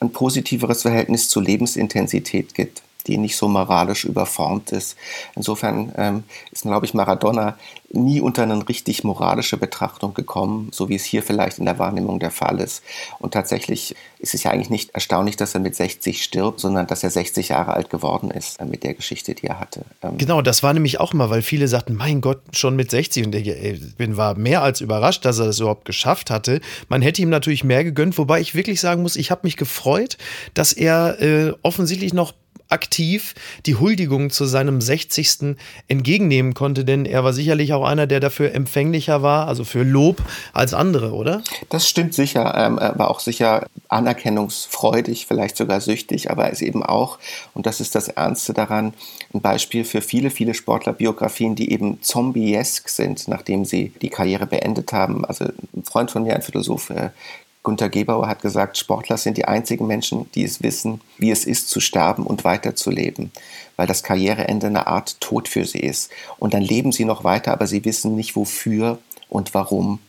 ein 0.00 0.10
positiveres 0.10 0.82
Verhältnis 0.82 1.28
zur 1.28 1.42
Lebensintensität 1.42 2.54
gibt 2.54 2.82
die 3.04 3.18
nicht 3.18 3.36
so 3.36 3.48
moralisch 3.48 4.04
überformt 4.04 4.72
ist. 4.72 4.96
Insofern 5.34 5.92
ähm, 5.96 6.24
ist, 6.50 6.62
glaube 6.62 6.86
ich, 6.86 6.94
Maradona 6.94 7.56
nie 7.94 8.20
unter 8.20 8.42
eine 8.42 8.68
richtig 8.68 9.04
moralische 9.04 9.56
Betrachtung 9.56 10.14
gekommen, 10.14 10.70
so 10.72 10.88
wie 10.88 10.94
es 10.94 11.04
hier 11.04 11.22
vielleicht 11.22 11.58
in 11.58 11.66
der 11.66 11.78
Wahrnehmung 11.78 12.20
der 12.20 12.30
Fall 12.30 12.60
ist. 12.60 12.82
Und 13.18 13.34
tatsächlich 13.34 13.94
ist 14.18 14.34
es 14.34 14.42
ja 14.44 14.50
eigentlich 14.50 14.70
nicht 14.70 14.90
erstaunlich, 14.94 15.36
dass 15.36 15.54
er 15.54 15.60
mit 15.60 15.74
60 15.74 16.22
stirbt, 16.22 16.60
sondern 16.60 16.86
dass 16.86 17.02
er 17.02 17.10
60 17.10 17.50
Jahre 17.50 17.74
alt 17.74 17.90
geworden 17.90 18.30
ist 18.30 18.60
äh, 18.60 18.64
mit 18.64 18.84
der 18.84 18.94
Geschichte, 18.94 19.34
die 19.34 19.46
er 19.46 19.60
hatte. 19.60 19.84
Ähm 20.02 20.16
genau, 20.18 20.42
das 20.42 20.62
war 20.62 20.72
nämlich 20.72 21.00
auch 21.00 21.12
mal, 21.12 21.30
weil 21.30 21.42
viele 21.42 21.68
sagten, 21.68 21.94
mein 21.94 22.20
Gott, 22.20 22.40
schon 22.52 22.76
mit 22.76 22.90
60. 22.90 23.26
Und 23.26 23.34
ich 23.34 23.96
bin 23.96 24.16
war 24.16 24.36
mehr 24.36 24.62
als 24.62 24.80
überrascht, 24.80 25.24
dass 25.24 25.38
er 25.38 25.46
das 25.46 25.60
überhaupt 25.60 25.84
geschafft 25.84 26.30
hatte. 26.30 26.60
Man 26.88 27.02
hätte 27.02 27.20
ihm 27.20 27.30
natürlich 27.30 27.64
mehr 27.64 27.84
gegönnt, 27.84 28.16
wobei 28.16 28.40
ich 28.40 28.54
wirklich 28.54 28.80
sagen 28.80 29.02
muss, 29.02 29.16
ich 29.16 29.30
habe 29.30 29.42
mich 29.44 29.56
gefreut, 29.56 30.16
dass 30.54 30.72
er 30.72 31.20
äh, 31.20 31.52
offensichtlich 31.62 32.14
noch 32.14 32.32
aktiv 32.68 33.34
die 33.66 33.76
Huldigung 33.76 34.30
zu 34.30 34.44
seinem 34.44 34.80
60. 34.80 35.56
entgegennehmen 35.88 36.54
konnte, 36.54 36.84
denn 36.84 37.06
er 37.06 37.24
war 37.24 37.32
sicherlich 37.32 37.72
auch 37.72 37.84
einer, 37.84 38.06
der 38.06 38.20
dafür 38.20 38.54
empfänglicher 38.54 39.22
war, 39.22 39.48
also 39.48 39.64
für 39.64 39.82
Lob, 39.82 40.22
als 40.52 40.74
andere, 40.74 41.12
oder? 41.12 41.42
Das 41.68 41.88
stimmt 41.88 42.14
sicher. 42.14 42.54
Ähm, 42.56 42.78
er 42.78 42.98
war 42.98 43.10
auch 43.10 43.20
sicher 43.20 43.66
anerkennungsfreudig, 43.88 45.26
vielleicht 45.26 45.56
sogar 45.56 45.80
süchtig, 45.80 46.30
aber 46.30 46.46
er 46.46 46.52
ist 46.52 46.62
eben 46.62 46.82
auch, 46.82 47.18
und 47.54 47.66
das 47.66 47.80
ist 47.80 47.94
das 47.94 48.08
Ernste 48.08 48.52
daran, 48.52 48.94
ein 49.34 49.40
Beispiel 49.40 49.84
für 49.84 50.00
viele, 50.00 50.30
viele 50.30 50.54
Sportlerbiografien, 50.54 51.54
die 51.54 51.72
eben 51.72 52.02
zombiesk 52.02 52.88
sind, 52.88 53.28
nachdem 53.28 53.64
sie 53.64 53.92
die 54.02 54.10
Karriere 54.10 54.46
beendet 54.46 54.92
haben. 54.92 55.24
Also 55.24 55.44
ein 55.44 55.84
Freund 55.84 56.10
von 56.10 56.24
mir, 56.24 56.34
ein 56.34 56.42
Philosoph, 56.42 56.90
äh, 56.90 57.10
Gunther 57.62 57.90
Gebauer 57.90 58.26
hat 58.26 58.42
gesagt, 58.42 58.76
Sportler 58.76 59.16
sind 59.16 59.36
die 59.36 59.44
einzigen 59.44 59.86
Menschen, 59.86 60.28
die 60.34 60.44
es 60.44 60.62
wissen, 60.62 61.00
wie 61.18 61.30
es 61.30 61.44
ist 61.44 61.68
zu 61.68 61.78
sterben 61.80 62.26
und 62.26 62.44
weiterzuleben, 62.44 63.30
weil 63.76 63.86
das 63.86 64.02
Karriereende 64.02 64.66
eine 64.66 64.88
Art 64.88 65.20
Tod 65.20 65.48
für 65.48 65.64
sie 65.64 65.80
ist. 65.80 66.10
Und 66.38 66.54
dann 66.54 66.62
leben 66.62 66.90
sie 66.90 67.04
noch 67.04 67.22
weiter, 67.22 67.52
aber 67.52 67.66
sie 67.68 67.84
wissen 67.84 68.16
nicht 68.16 68.34
wofür 68.34 68.98
und 69.28 69.54
warum. 69.54 70.00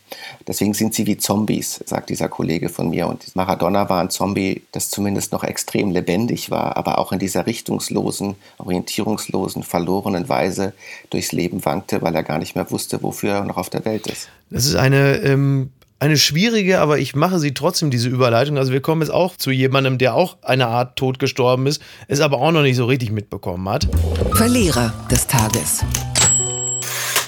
Deswegen 0.47 0.73
sind 0.73 0.93
sie 0.93 1.07
wie 1.07 1.17
Zombies, 1.17 1.79
sagt 1.85 2.09
dieser 2.09 2.27
Kollege 2.27 2.69
von 2.69 2.89
mir. 2.89 3.07
Und 3.07 3.35
Maradona 3.35 3.87
war 3.89 4.01
ein 4.01 4.09
Zombie, 4.09 4.63
das 4.71 4.89
zumindest 4.89 5.31
noch 5.31 5.43
extrem 5.43 5.91
lebendig 5.91 6.51
war, 6.51 6.75
aber 6.75 6.97
auch 6.97 7.11
in 7.11 7.19
dieser 7.19 7.45
richtungslosen, 7.45 8.35
orientierungslosen, 8.57 9.63
verlorenen 9.63 10.27
Weise 10.27 10.73
durchs 11.09 11.31
Leben 11.31 11.63
wankte, 11.65 12.01
weil 12.01 12.15
er 12.15 12.23
gar 12.23 12.37
nicht 12.37 12.55
mehr 12.55 12.69
wusste, 12.69 13.01
wofür 13.01 13.31
er 13.35 13.45
noch 13.45 13.57
auf 13.57 13.69
der 13.69 13.85
Welt 13.85 14.07
ist. 14.07 14.27
Das 14.49 14.65
ist 14.65 14.75
eine 14.75 15.17
ähm, 15.17 15.71
eine 16.03 16.17
schwierige, 16.17 16.81
aber 16.81 16.99
ich 16.99 17.15
mache 17.15 17.39
sie 17.39 17.53
trotzdem, 17.53 17.89
diese 17.89 18.09
Überleitung. 18.09 18.57
Also 18.57 18.73
wir 18.73 18.81
kommen 18.81 19.01
jetzt 19.01 19.09
auch 19.11 19.37
zu 19.37 19.51
jemandem, 19.51 19.97
der 19.97 20.15
auch 20.15 20.35
eine 20.41 20.67
Art 20.67 20.97
tot 20.97 21.17
gestorben 21.17 21.65
ist, 21.65 21.81
es 22.09 22.19
aber 22.19 22.39
auch 22.39 22.51
noch 22.51 22.61
nicht 22.61 22.75
so 22.75 22.83
richtig 22.83 23.09
mitbekommen 23.09 23.69
hat. 23.69 23.87
Verlierer 24.33 24.93
des 25.09 25.27
Tages. 25.27 25.79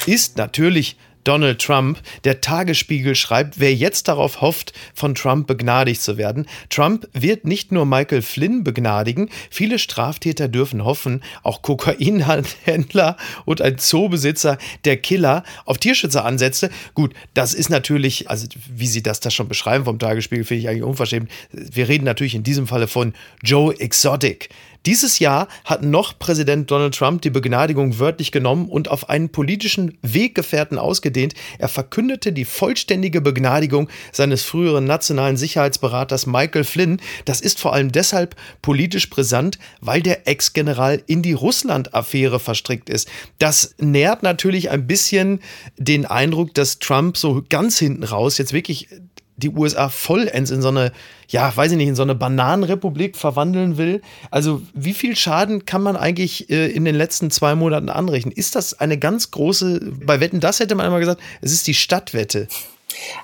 Ist 0.06 0.38
natürlich 0.38 0.98
Donald 1.26 1.62
Trump. 1.62 2.00
Der 2.24 2.40
Tagesspiegel 2.40 3.16
schreibt, 3.16 3.60
wer 3.60 3.74
jetzt 3.74 4.08
darauf 4.08 4.40
hofft, 4.40 4.72
von 4.94 5.16
Trump 5.16 5.48
begnadigt 5.48 6.02
zu 6.02 6.18
werden. 6.18 6.46
Trump 6.70 7.10
wird 7.12 7.46
nicht 7.46 7.74
nur 7.74 7.86
Michael 7.86 8.22
Flynn 8.22 8.64
begnadigen, 8.64 9.30
viele 9.50 9.80
Straftäter 9.80 10.48
dürfen 10.48 10.86
hoffen, 10.86 11.22
auch 11.44 11.62
Kokainhändler 11.62 13.18
und 13.44 13.62
ein 13.62 13.78
Zoobesitzer, 13.78 14.58
der 14.86 14.98
Killer, 14.98 15.44
auf 15.66 15.80
Tierschützer 15.80 16.24
ansetzte. 16.24 16.70
Gut, 16.94 17.14
das 17.34 17.54
ist 17.54 17.70
natürlich, 17.70 18.30
also 18.30 18.48
wie 18.74 18.88
Sie 18.88 19.04
das 19.04 19.20
da 19.20 19.30
schon 19.32 19.48
beschreiben 19.48 19.86
vom 19.86 20.00
Tagesspiegel, 20.00 20.46
finde 20.46 20.62
ich 20.62 20.70
eigentlich 20.70 20.84
unverschämt. 20.84 21.30
Wir 21.52 21.90
reden 21.90 22.06
natürlich 22.06 22.36
in 22.36 22.44
diesem 22.44 22.68
Falle 22.68 22.88
von 22.88 23.14
Joe 23.44 23.78
Exotic. 23.80 24.50
Dieses 24.86 25.18
Jahr 25.18 25.48
hat 25.64 25.82
noch 25.82 26.20
Präsident 26.20 26.70
Donald 26.70 26.94
Trump 26.96 27.24
die 27.24 27.32
Begnadigung 27.32 27.98
wörtlich 27.98 28.32
genommen 28.32 28.70
und 28.70 28.90
auf 28.90 29.10
einen 29.10 29.30
politischen 29.30 29.98
Weggefährten 30.04 30.78
ausgedehnt. 30.78 31.34
Er 31.58 31.70
verkündete 31.70 32.32
die 32.32 32.46
vollständige 32.46 33.20
Begnadigung 33.20 33.90
seines 34.12 34.44
früheren 34.44 34.86
nationalen 34.86 35.38
Sicherheitsberaters 35.38 36.28
Michael 36.28 36.64
Flynn. 36.64 37.02
Das 37.26 37.42
ist 37.42 37.60
vor 37.60 37.74
allem 37.74 37.92
deshalb 37.92 38.36
politisch 38.62 39.10
brisant, 39.10 39.58
weil 39.82 40.04
der 40.04 40.28
Ex-General 40.28 41.02
in 41.08 41.24
die 41.24 41.34
Russland-Affäre 41.34 42.40
verstrickt 42.40 42.90
ist. 42.90 43.10
Das 43.40 43.74
nährt 43.80 44.22
natürlich 44.22 44.70
ein 44.70 44.86
bisschen 44.86 45.40
den 45.78 46.06
Eindruck, 46.06 46.54
dass 46.54 46.78
Trump 46.78 47.18
so 47.18 47.44
ganz 47.50 47.80
hinten 47.80 48.04
raus 48.04 48.38
jetzt 48.38 48.54
wirklich 48.54 48.90
die 49.38 49.50
USA 49.50 49.90
vollends 49.90 50.52
in 50.52 50.62
so 50.62 50.70
eine, 50.70 50.92
ja, 51.28 51.56
weiß 51.56 51.72
ich 51.72 51.78
nicht, 51.78 51.90
in 51.90 51.96
so 51.96 52.04
eine 52.04 52.16
Bananenrepublik 52.16 53.18
verwandeln 53.18 53.78
will. 53.78 54.02
Also 54.32 54.62
wie 54.74 54.94
viel 54.94 55.16
Schaden 55.16 55.66
kann 55.66 55.84
man 55.84 55.98
eigentlich 55.98 56.50
äh, 56.50 56.68
in 56.68 56.86
den 56.86 56.96
letzten 56.96 57.32
zwei 57.32 57.56
Monaten 57.56 57.90
anrechnen? 57.90 58.32
Ist 58.32 58.56
das 58.56 58.80
eine 58.80 58.98
ganz 58.98 59.32
große, 59.32 59.92
bei 60.06 60.20
Wetten, 60.20 60.40
das 60.40 60.60
hätte 60.60 60.76
man 60.76 60.86
einmal 60.86 61.02
gesagt, 61.02 61.22
es 61.42 61.52
ist 61.52 61.68
die 61.68 61.74
Stadtwette. 61.74 62.48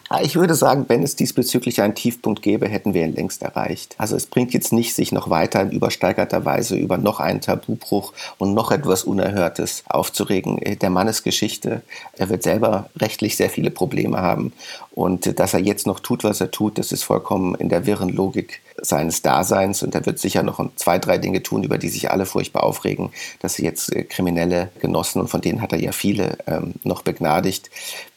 Ah, 0.10 0.22
ich 0.22 0.36
würde 0.36 0.56
sagen, 0.56 0.86
wenn 0.90 1.04
es 1.04 1.16
diesbezüglich 1.16 1.82
einen 1.82 1.96
Tiefpunkt 1.96 2.42
gäbe, 2.42 2.68
hätten 2.68 2.94
wir 2.94 3.06
ihn 3.06 3.16
längst 3.16 3.42
erreicht. 3.42 3.96
Also 3.98 4.16
es 4.16 4.26
bringt 4.26 4.54
jetzt 4.54 4.74
nicht, 4.74 4.94
sich 4.94 5.12
noch 5.12 5.30
weiter 5.30 5.62
in 5.62 5.72
übersteigerter 5.72 6.44
Weise 6.44 6.76
über 6.76 6.98
noch 6.98 7.20
einen 7.20 7.42
Tabubruch 7.42 8.14
und 8.38 8.54
noch 8.54 8.72
etwas 8.72 9.04
Unerhörtes 9.04 9.84
aufzuregen. 9.88 10.62
Äh, 10.62 10.76
der 10.76 10.90
Mann 10.90 11.08
ist 11.08 11.24
Geschichte. 11.24 11.82
Er 12.18 12.30
wird 12.30 12.44
selber 12.44 12.90
rechtlich 12.98 13.38
sehr 13.38 13.50
viele 13.50 13.72
Probleme 13.72 14.18
haben. 14.22 14.54
Und 14.94 15.40
dass 15.40 15.54
er 15.54 15.62
jetzt 15.62 15.88
noch 15.88 16.02
tut, 16.02 16.26
was 16.26 16.42
er 16.42 16.52
tut, 16.52 16.78
das 16.78 16.92
ist 16.92 17.04
vollkommen 17.04 17.56
in 17.56 17.70
der 17.70 17.86
wirren 17.86 18.10
Logik 18.10 18.62
seines 18.82 19.22
Daseins. 19.22 19.84
Und 19.84 19.96
er 19.96 20.06
wird 20.06 20.20
sicher 20.20 20.44
noch 20.44 20.60
zwei, 20.76 21.00
drei 21.00 21.18
Dinge 21.18 21.42
tun, 21.42 21.64
über 21.64 21.78
die 21.78 21.90
sich 21.90 22.12
alle 22.12 22.26
furchtbar 22.26 22.64
aufregen, 22.64 23.12
dass 23.40 23.54
sie 23.54 23.64
jetzt 23.64 23.96
äh, 23.96 24.04
kriminelle 24.04 24.70
Genossen, 24.80 25.22
und 25.22 25.30
von 25.30 25.40
denen 25.42 25.62
hat 25.62 25.72
er 25.72 25.80
ja 25.80 25.94
viele, 25.94 26.38
ähm, 26.48 26.74
noch 26.84 27.02
begnadigt. 27.02 27.70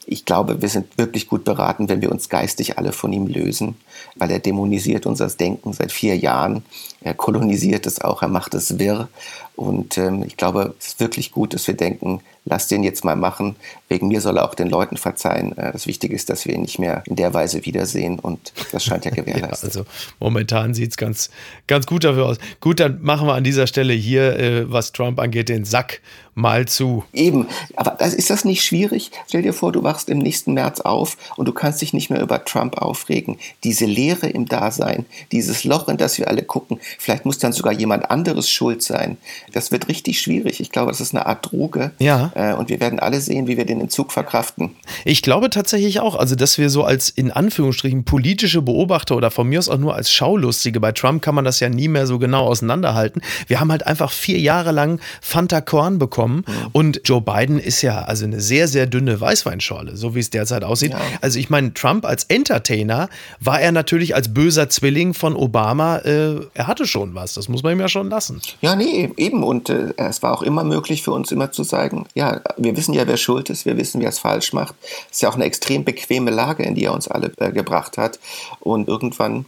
Ich 0.07 0.25
glaube, 0.25 0.61
wir 0.61 0.69
sind 0.69 0.97
wirklich 0.97 1.27
gut 1.27 1.43
beraten, 1.43 1.89
wenn 1.89 2.01
wir 2.01 2.11
uns 2.11 2.29
geistig 2.29 2.77
alle 2.77 2.91
von 2.91 3.11
ihm 3.11 3.27
lösen, 3.27 3.75
weil 4.15 4.29
er 4.29 4.39
dämonisiert 4.39 5.05
unser 5.05 5.27
Denken 5.27 5.73
seit 5.73 5.91
vier 5.91 6.15
Jahren. 6.15 6.63
Er 7.05 7.13
kolonisiert 7.13 7.85
es 7.85 8.01
auch, 8.01 8.23
er 8.23 8.27
macht 8.29 8.55
es 8.55 8.79
wirr. 8.79 9.09
Und 9.55 9.97
ähm, 9.97 10.23
ich 10.25 10.37
glaube, 10.37 10.73
es 10.79 10.87
ist 10.87 10.99
wirklich 10.99 11.31
gut, 11.31 11.53
dass 11.53 11.67
wir 11.67 11.75
denken, 11.75 12.21
lass 12.45 12.67
den 12.67 12.83
jetzt 12.83 13.05
mal 13.05 13.15
machen. 13.15 13.55
Wegen 13.87 14.07
mir 14.07 14.19
soll 14.19 14.37
er 14.37 14.45
auch 14.45 14.55
den 14.55 14.69
Leuten 14.69 14.97
verzeihen. 14.97 15.57
Äh, 15.57 15.71
das 15.71 15.87
Wichtige 15.87 16.15
ist, 16.15 16.29
dass 16.29 16.45
wir 16.45 16.55
ihn 16.55 16.63
nicht 16.63 16.79
mehr 16.79 17.03
in 17.05 17.15
der 17.15 17.33
Weise 17.33 17.63
wiedersehen 17.63 18.19
und 18.19 18.53
das 18.71 18.83
scheint 18.83 19.05
ja 19.05 19.11
gewährleistet. 19.15 19.75
ja, 19.75 19.81
also 19.81 19.85
momentan 20.19 20.73
sieht 20.73 20.91
es 20.91 20.97
ganz, 20.97 21.29
ganz 21.67 21.85
gut 21.85 22.03
dafür 22.03 22.25
aus. 22.25 22.37
Gut, 22.59 22.79
dann 22.79 23.01
machen 23.01 23.27
wir 23.27 23.35
an 23.35 23.43
dieser 23.43 23.67
Stelle 23.67 23.93
hier, 23.93 24.37
äh, 24.37 24.71
was 24.71 24.91
Trump 24.91 25.19
angeht, 25.19 25.47
den 25.47 25.63
Sack 25.63 26.01
mal 26.35 26.67
zu. 26.67 27.05
Eben, 27.13 27.47
aber 27.77 27.91
das, 27.91 28.13
ist 28.13 28.29
das 28.29 28.43
nicht 28.43 28.63
schwierig? 28.63 29.11
Stell 29.27 29.41
dir 29.41 29.53
vor, 29.53 29.71
du 29.71 29.83
wachst 29.83 30.09
im 30.09 30.17
nächsten 30.17 30.53
März 30.53 30.81
auf 30.81 31.17
und 31.37 31.47
du 31.47 31.53
kannst 31.53 31.81
dich 31.81 31.93
nicht 31.93 32.09
mehr 32.09 32.21
über 32.21 32.43
Trump 32.43 32.77
aufregen. 32.77 33.37
Diese 33.63 33.85
Leere 33.85 34.27
im 34.27 34.45
Dasein, 34.45 35.05
dieses 35.31 35.63
Loch, 35.63 35.87
in 35.87 35.95
das 35.95 36.17
wir 36.17 36.27
alle 36.27 36.43
gucken, 36.43 36.81
vielleicht 36.97 37.25
muss 37.25 37.37
dann 37.37 37.53
sogar 37.53 37.73
jemand 37.73 38.09
anderes 38.09 38.49
schuld 38.49 38.81
sein. 38.81 39.17
Das 39.53 39.71
wird 39.71 39.87
richtig 39.87 40.19
schwierig. 40.19 40.59
Ich 40.59 40.71
glaube, 40.71 40.91
das 40.91 41.01
ist 41.01 41.13
eine 41.13 41.25
Art 41.25 41.51
Droge. 41.51 41.91
Ja. 41.99 42.31
Äh, 42.35 42.53
und 42.53 42.69
wir 42.69 42.79
werden 42.79 42.99
alle 42.99 43.21
sehen, 43.21 43.47
wie 43.47 43.57
wir 43.57 43.65
den 43.65 43.81
Entzug 43.81 44.11
verkraften. 44.11 44.75
Ich 45.03 45.21
glaube 45.21 45.49
tatsächlich 45.49 45.99
auch, 45.99 46.15
also 46.15 46.35
dass 46.35 46.57
wir 46.57 46.69
so 46.69 46.83
als 46.83 47.09
in 47.09 47.31
Anführungsstrichen 47.31 48.05
politische 48.05 48.61
Beobachter 48.61 49.15
oder 49.15 49.31
von 49.31 49.47
mir 49.47 49.59
aus 49.59 49.69
auch 49.69 49.77
nur 49.77 49.95
als 49.95 50.11
Schaulustige, 50.11 50.79
bei 50.79 50.91
Trump 50.91 51.21
kann 51.21 51.35
man 51.35 51.45
das 51.45 51.59
ja 51.59 51.69
nie 51.69 51.87
mehr 51.87 52.07
so 52.07 52.19
genau 52.19 52.45
auseinanderhalten. 52.45 53.21
Wir 53.47 53.59
haben 53.59 53.71
halt 53.71 53.85
einfach 53.87 54.11
vier 54.11 54.39
Jahre 54.39 54.71
lang 54.71 54.99
Fanta 55.21 55.61
Korn 55.61 55.99
bekommen 55.99 56.43
mhm. 56.47 56.69
und 56.71 57.01
Joe 57.05 57.21
Biden 57.21 57.59
ist 57.59 57.81
ja 57.81 58.03
also 58.03 58.25
eine 58.25 58.41
sehr, 58.41 58.67
sehr 58.67 58.87
dünne 58.87 59.19
Weißweinschorle, 59.19 59.95
so 59.95 60.15
wie 60.15 60.19
es 60.19 60.29
derzeit 60.29 60.63
aussieht. 60.63 60.91
Ja. 60.91 61.01
Also 61.21 61.39
ich 61.39 61.49
meine, 61.49 61.73
Trump 61.73 62.05
als 62.05 62.25
Entertainer 62.25 63.09
war 63.39 63.61
er 63.61 63.71
natürlich 63.71 64.15
als 64.15 64.33
böser 64.33 64.69
Zwilling 64.69 65.13
von 65.13 65.35
Obama, 65.35 65.97
äh, 65.99 66.35
er 66.53 66.67
hatte 66.67 66.84
schon 66.85 67.15
was, 67.15 67.33
das 67.33 67.49
muss 67.49 67.63
man 67.63 67.73
ihm 67.73 67.79
ja 67.79 67.87
schon 67.87 68.09
lassen. 68.09 68.41
Ja, 68.61 68.75
nee, 68.75 69.11
eben 69.17 69.43
und 69.43 69.69
äh, 69.69 69.93
es 69.97 70.23
war 70.23 70.33
auch 70.33 70.41
immer 70.41 70.63
möglich 70.63 71.03
für 71.03 71.11
uns 71.11 71.31
immer 71.31 71.51
zu 71.51 71.63
sagen, 71.63 72.05
ja, 72.13 72.41
wir 72.57 72.75
wissen 72.77 72.93
ja, 72.93 73.07
wer 73.07 73.17
schuld 73.17 73.49
ist, 73.49 73.65
wir 73.65 73.77
wissen, 73.77 74.01
wer 74.01 74.09
es 74.09 74.19
falsch 74.19 74.53
macht. 74.53 74.75
Es 75.09 75.17
ist 75.17 75.21
ja 75.21 75.29
auch 75.29 75.35
eine 75.35 75.45
extrem 75.45 75.83
bequeme 75.83 76.31
Lage, 76.31 76.63
in 76.63 76.75
die 76.75 76.85
er 76.85 76.93
uns 76.93 77.07
alle 77.07 77.31
äh, 77.37 77.51
gebracht 77.51 77.97
hat. 77.97 78.19
Und 78.59 78.87
irgendwann 78.87 79.45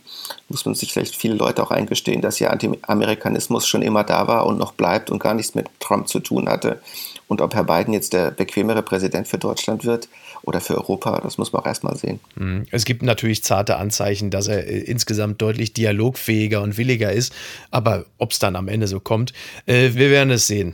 muss 0.49 0.65
man 0.65 0.75
sich 0.75 0.93
vielleicht 0.93 1.15
viele 1.15 1.35
Leute 1.35 1.63
auch 1.63 1.71
eingestehen, 1.71 2.21
dass 2.21 2.39
ja 2.39 2.49
Anti-Amerikanismus 2.49 3.67
schon 3.67 3.81
immer 3.81 4.03
da 4.03 4.27
war 4.27 4.45
und 4.45 4.57
noch 4.57 4.73
bleibt 4.73 5.09
und 5.09 5.19
gar 5.19 5.33
nichts 5.33 5.55
mit 5.55 5.67
Trump 5.79 6.07
zu 6.07 6.19
tun 6.19 6.49
hatte. 6.49 6.81
Und 7.27 7.41
ob 7.41 7.53
Herr 7.53 7.65
Biden 7.65 7.93
jetzt 7.93 8.13
der 8.13 8.31
bequemere 8.31 8.81
Präsident 8.81 9.27
für 9.27 9.37
Deutschland 9.37 9.83
wird 9.83 10.07
oder 10.43 10.61
für 10.61 10.75
Europa, 10.75 11.19
das 11.21 11.37
muss 11.37 11.51
man 11.51 11.61
auch 11.61 11.65
erstmal 11.65 11.97
sehen. 11.97 12.19
Mhm. 12.35 12.65
Es 12.71 12.85
gibt 12.85 13.03
natürlich 13.03 13.43
zarte 13.43 13.77
Anzeichen, 13.77 14.29
dass 14.29 14.47
er 14.47 14.65
äh, 14.65 14.79
insgesamt 14.79 15.41
deutlich 15.41 15.73
dialogfähiger 15.73 16.61
und 16.61 16.77
williger 16.77 17.11
ist. 17.11 17.33
Aber 17.69 18.05
ob 18.17 18.31
es 18.31 18.39
dann 18.39 18.55
am 18.55 18.67
Ende 18.69 18.87
so 18.87 18.99
kommt, 18.99 19.33
äh, 19.65 19.91
wir 19.93 20.09
werden 20.09 20.31
es 20.31 20.47
sehen. 20.47 20.73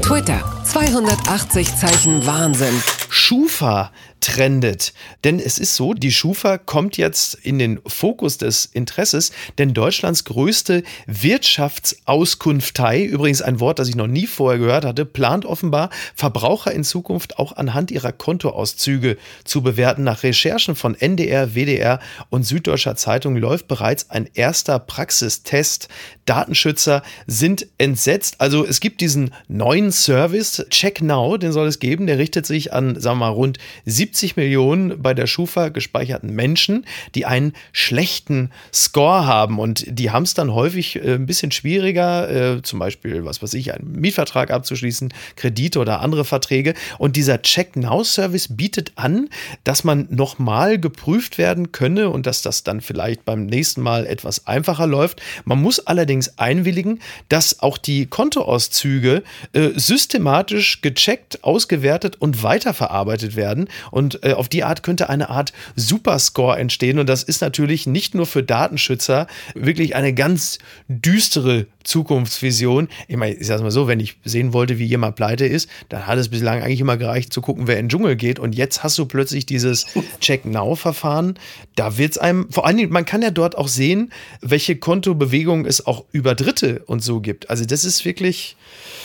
Twitter, 0.00 0.42
280 0.64 1.76
Zeichen 1.76 2.26
Wahnsinn. 2.26 2.82
Schufa 3.10 3.92
trendet. 4.20 4.92
Denn 5.24 5.40
es 5.40 5.58
ist 5.58 5.74
so, 5.74 5.94
die 5.94 6.12
Schufa 6.12 6.58
kommt 6.58 6.96
jetzt 6.96 7.34
in 7.34 7.58
den 7.58 7.80
Fokus 7.86 8.38
des 8.38 8.66
Interesses, 8.66 9.32
denn 9.58 9.74
Deutschlands 9.74 10.24
größte 10.24 10.82
Wirtschaftsauskunftei, 11.06 13.02
übrigens 13.02 13.42
ein 13.42 13.60
Wort, 13.60 13.78
das 13.78 13.88
ich 13.88 13.96
noch 13.96 14.06
nie 14.06 14.26
vorher 14.26 14.58
gehört 14.58 14.84
hatte, 14.84 15.04
plant 15.04 15.44
offenbar, 15.44 15.90
Verbraucher 16.14 16.72
in 16.72 16.84
Zukunft 16.84 17.38
auch 17.38 17.56
anhand 17.56 17.90
ihrer 17.90 18.12
Kontoauszüge 18.12 19.16
zu 19.44 19.62
bewerten. 19.62 20.04
Nach 20.04 20.22
Recherchen 20.22 20.76
von 20.76 20.94
NDR, 20.94 21.54
WDR 21.54 21.98
und 22.28 22.44
Süddeutscher 22.44 22.96
Zeitung 22.96 23.36
läuft 23.36 23.68
bereits 23.68 24.10
ein 24.10 24.28
erster 24.34 24.78
Praxistest. 24.78 25.88
Datenschützer 26.26 27.02
sind 27.26 27.66
entsetzt. 27.78 28.36
Also 28.38 28.64
es 28.64 28.80
gibt 28.80 29.00
diesen 29.00 29.32
neuen 29.48 29.90
Service, 29.90 30.64
Check 30.70 31.02
Now, 31.02 31.36
den 31.36 31.52
soll 31.52 31.66
es 31.66 31.80
geben, 31.80 32.06
der 32.06 32.18
richtet 32.18 32.46
sich 32.46 32.72
an 32.72 33.00
sagen 33.00 33.18
wir 33.18 33.26
mal, 33.26 33.28
rund 33.30 33.58
70 33.86 34.09
Millionen 34.36 35.00
bei 35.02 35.14
der 35.14 35.26
Schufa 35.26 35.68
gespeicherten 35.68 36.34
Menschen, 36.34 36.86
die 37.14 37.26
einen 37.26 37.52
schlechten 37.72 38.50
Score 38.72 39.26
haben. 39.26 39.58
Und 39.58 39.84
die 39.88 40.10
haben 40.10 40.24
es 40.24 40.34
dann 40.34 40.54
häufig 40.54 40.96
äh, 40.96 41.14
ein 41.14 41.26
bisschen 41.26 41.52
schwieriger, 41.52 42.56
äh, 42.56 42.62
zum 42.62 42.78
Beispiel, 42.78 43.24
was 43.24 43.42
weiß 43.42 43.54
ich, 43.54 43.72
einen 43.72 43.92
Mietvertrag 43.92 44.50
abzuschließen, 44.50 45.12
Kredite 45.36 45.78
oder 45.78 46.00
andere 46.00 46.24
Verträge. 46.24 46.74
Und 46.98 47.16
dieser 47.16 47.42
Check-Now-Service 47.42 48.56
bietet 48.56 48.92
an, 48.96 49.28
dass 49.64 49.84
man 49.84 50.06
nochmal 50.10 50.78
geprüft 50.78 51.38
werden 51.38 51.72
könne 51.72 52.10
und 52.10 52.26
dass 52.26 52.42
das 52.42 52.64
dann 52.64 52.80
vielleicht 52.80 53.24
beim 53.24 53.46
nächsten 53.46 53.80
Mal 53.80 54.06
etwas 54.06 54.46
einfacher 54.46 54.86
läuft. 54.86 55.20
Man 55.44 55.60
muss 55.60 55.80
allerdings 55.80 56.38
einwilligen, 56.38 57.00
dass 57.28 57.60
auch 57.60 57.78
die 57.78 58.06
Kontoauszüge 58.06 59.22
äh, 59.52 59.70
systematisch 59.74 60.80
gecheckt, 60.80 61.44
ausgewertet 61.44 62.16
und 62.18 62.42
weiterverarbeitet 62.42 63.36
werden. 63.36 63.68
Und 63.90 63.99
äh, 64.22 64.32
auf 64.32 64.48
die 64.48 64.64
Art 64.64 64.82
könnte 64.82 65.08
eine 65.08 65.30
Art 65.30 65.52
Superscore 65.76 66.58
entstehen. 66.58 66.98
Und 66.98 67.08
das 67.08 67.22
ist 67.22 67.40
natürlich 67.40 67.86
nicht 67.86 68.14
nur 68.14 68.26
für 68.26 68.42
Datenschützer 68.42 69.26
wirklich 69.54 69.94
eine 69.94 70.14
ganz 70.14 70.58
düstere 70.88 71.66
Zukunftsvision. 71.84 72.88
Ich 73.08 73.16
meine, 73.16 73.34
ich 73.34 73.46
sag's 73.46 73.62
mal 73.62 73.70
so, 73.70 73.88
wenn 73.88 74.00
ich 74.00 74.16
sehen 74.24 74.52
wollte, 74.52 74.78
wie 74.78 74.84
jemand 74.84 75.16
pleite 75.16 75.46
ist, 75.46 75.68
dann 75.88 76.06
hat 76.06 76.18
es 76.18 76.28
bislang 76.28 76.62
eigentlich 76.62 76.80
immer 76.80 76.96
gereicht 76.96 77.32
zu 77.32 77.40
gucken, 77.40 77.66
wer 77.66 77.78
in 77.78 77.86
den 77.86 77.90
Dschungel 77.90 78.16
geht. 78.16 78.38
Und 78.38 78.54
jetzt 78.54 78.82
hast 78.82 78.98
du 78.98 79.06
plötzlich 79.06 79.46
dieses 79.46 79.86
Check-Now-Verfahren. 80.20 81.38
Da 81.76 81.98
wird's 81.98 82.18
einem, 82.18 82.50
vor 82.50 82.66
allen 82.66 82.76
Dingen, 82.76 82.92
man 82.92 83.04
kann 83.04 83.22
ja 83.22 83.30
dort 83.30 83.56
auch 83.56 83.68
sehen, 83.68 84.12
welche 84.40 84.76
Kontobewegungen 84.76 85.66
es 85.66 85.86
auch 85.86 86.04
über 86.12 86.34
Dritte 86.34 86.82
und 86.86 87.02
so 87.02 87.20
gibt. 87.20 87.50
Also 87.50 87.64
das 87.64 87.84
ist 87.84 88.04
wirklich, 88.04 88.56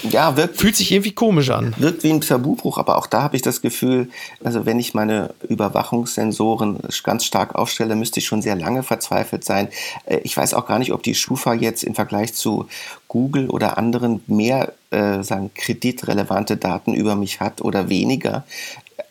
ja, 0.03 0.35
wirkt, 0.37 0.57
fühlt 0.57 0.75
sich 0.75 0.91
irgendwie 0.91 1.13
komisch 1.13 1.49
an. 1.49 1.73
Wirkt 1.77 2.03
wie 2.03 2.11
ein 2.11 2.21
Tabubruch, 2.21 2.77
aber 2.77 2.97
auch 2.97 3.07
da 3.07 3.23
habe 3.23 3.35
ich 3.35 3.41
das 3.41 3.61
Gefühl, 3.61 4.09
also 4.43 4.65
wenn 4.65 4.79
ich 4.79 4.84
meine 4.93 5.33
Überwachungssensoren 5.47 6.79
ganz 7.03 7.25
stark 7.25 7.55
aufstelle, 7.55 7.95
müsste 7.95 8.19
ich 8.19 8.25
schon 8.25 8.41
sehr 8.41 8.55
lange 8.55 8.83
verzweifelt 8.83 9.43
sein. 9.43 9.69
Äh, 10.05 10.19
ich 10.23 10.35
weiß 10.35 10.53
auch 10.53 10.67
gar 10.67 10.79
nicht, 10.79 10.93
ob 10.93 11.03
die 11.03 11.15
Schufa 11.15 11.53
jetzt 11.53 11.83
im 11.83 11.95
Vergleich 11.95 12.33
zu 12.33 12.67
Google 13.07 13.49
oder 13.49 13.77
anderen 13.77 14.21
mehr 14.27 14.73
äh, 14.91 15.23
sagen, 15.23 15.51
kreditrelevante 15.55 16.57
Daten 16.57 16.93
über 16.93 17.15
mich 17.15 17.39
hat 17.39 17.61
oder 17.61 17.89
weniger 17.89 18.43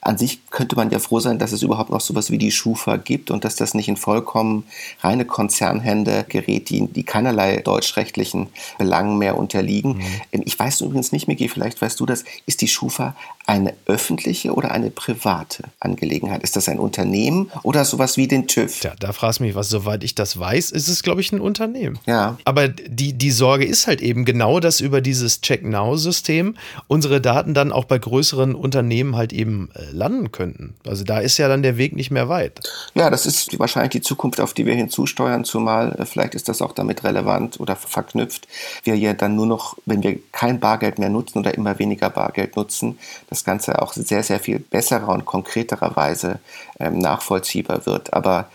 an 0.04 0.18
sich 0.18 0.50
könnte 0.50 0.76
man 0.76 0.90
ja 0.90 0.98
froh 0.98 1.18
sein, 1.20 1.38
dass 1.38 1.52
es 1.52 1.62
überhaupt 1.62 1.90
noch 1.90 2.00
sowas 2.00 2.30
wie 2.30 2.38
die 2.38 2.50
Schufa 2.50 2.96
gibt 2.96 3.30
und 3.30 3.44
dass 3.44 3.56
das 3.56 3.74
nicht 3.74 3.88
in 3.88 3.96
vollkommen 3.96 4.64
reine 5.00 5.24
Konzernhände 5.24 6.26
gerät, 6.28 6.68
die, 6.68 6.86
die 6.86 7.04
keinerlei 7.04 7.56
deutschrechtlichen 7.58 8.48
Belangen 8.78 9.18
mehr 9.18 9.38
unterliegen. 9.38 9.98
Mhm. 10.32 10.42
Ich 10.44 10.58
weiß 10.58 10.82
übrigens 10.82 11.12
nicht, 11.12 11.26
Miki, 11.26 11.48
vielleicht 11.48 11.80
weißt 11.80 11.98
du 11.98 12.06
das, 12.06 12.24
ist 12.44 12.60
die 12.60 12.68
Schufa 12.68 13.16
eine 13.46 13.74
öffentliche 13.86 14.54
oder 14.54 14.70
eine 14.70 14.90
private 14.90 15.64
Angelegenheit? 15.80 16.42
Ist 16.42 16.56
das 16.56 16.68
ein 16.68 16.78
Unternehmen 16.78 17.50
oder 17.62 17.84
sowas 17.84 18.16
wie 18.16 18.26
den 18.26 18.46
TÜV? 18.46 18.82
Ja, 18.82 18.92
da 18.98 19.12
fragst 19.12 19.40
du 19.40 19.44
mich 19.44 19.54
was. 19.54 19.68
Soweit 19.68 20.02
ich 20.04 20.14
das 20.14 20.38
weiß, 20.38 20.70
ist 20.70 20.88
es, 20.88 21.02
glaube 21.02 21.20
ich, 21.20 21.32
ein 21.32 21.40
Unternehmen. 21.40 21.98
Ja. 22.06 22.38
Aber 22.44 22.68
die, 22.68 23.12
die 23.12 23.30
Sorge 23.30 23.64
ist 23.64 23.86
halt 23.86 24.00
eben 24.00 24.24
genau, 24.24 24.60
dass 24.60 24.80
über 24.80 25.00
dieses 25.00 25.40
Check-Now-System 25.40 26.56
unsere 26.88 27.20
Daten 27.20 27.54
dann 27.54 27.72
auch 27.72 27.84
bei 27.84 27.98
größeren 27.98 28.54
Unternehmen 28.54 29.16
halt 29.16 29.32
eben 29.32 29.68
äh, 29.74 29.90
landen 29.90 30.32
könnten. 30.32 30.74
Also 30.86 31.04
da 31.04 31.18
ist 31.18 31.38
ja 31.38 31.48
dann 31.48 31.62
der 31.62 31.76
Weg 31.76 31.94
nicht 31.94 32.10
mehr 32.10 32.28
weit. 32.28 32.60
Ja, 32.94 33.10
das 33.10 33.26
ist 33.26 33.58
wahrscheinlich 33.58 33.92
die 33.92 34.00
Zukunft, 34.00 34.40
auf 34.40 34.54
die 34.54 34.66
wir 34.66 34.74
hinzusteuern, 34.74 35.44
zumal 35.44 35.92
äh, 35.98 36.06
vielleicht 36.06 36.34
ist 36.34 36.48
das 36.48 36.62
auch 36.62 36.72
damit 36.72 37.04
relevant 37.04 37.60
oder 37.60 37.76
verknüpft. 37.76 38.48
Wir 38.84 38.96
ja 38.96 39.12
dann 39.12 39.36
nur 39.36 39.46
noch, 39.46 39.76
wenn 39.86 40.02
wir 40.02 40.18
kein 40.32 40.60
Bargeld 40.60 40.98
mehr 40.98 41.10
nutzen 41.10 41.38
oder 41.38 41.54
immer 41.54 41.78
weniger 41.78 42.10
Bargeld 42.10 42.56
nutzen, 42.56 42.98
das 43.34 43.44
Ganze 43.44 43.82
auch 43.82 43.92
sehr, 43.92 44.22
sehr 44.22 44.40
viel 44.40 44.58
besserer 44.58 45.08
und 45.08 45.24
konkreterer 45.24 45.94
Weise 45.96 46.38
ähm, 46.78 46.98
nachvollziehbar 46.98 47.84
wird. 47.86 48.14
Aber 48.14 48.48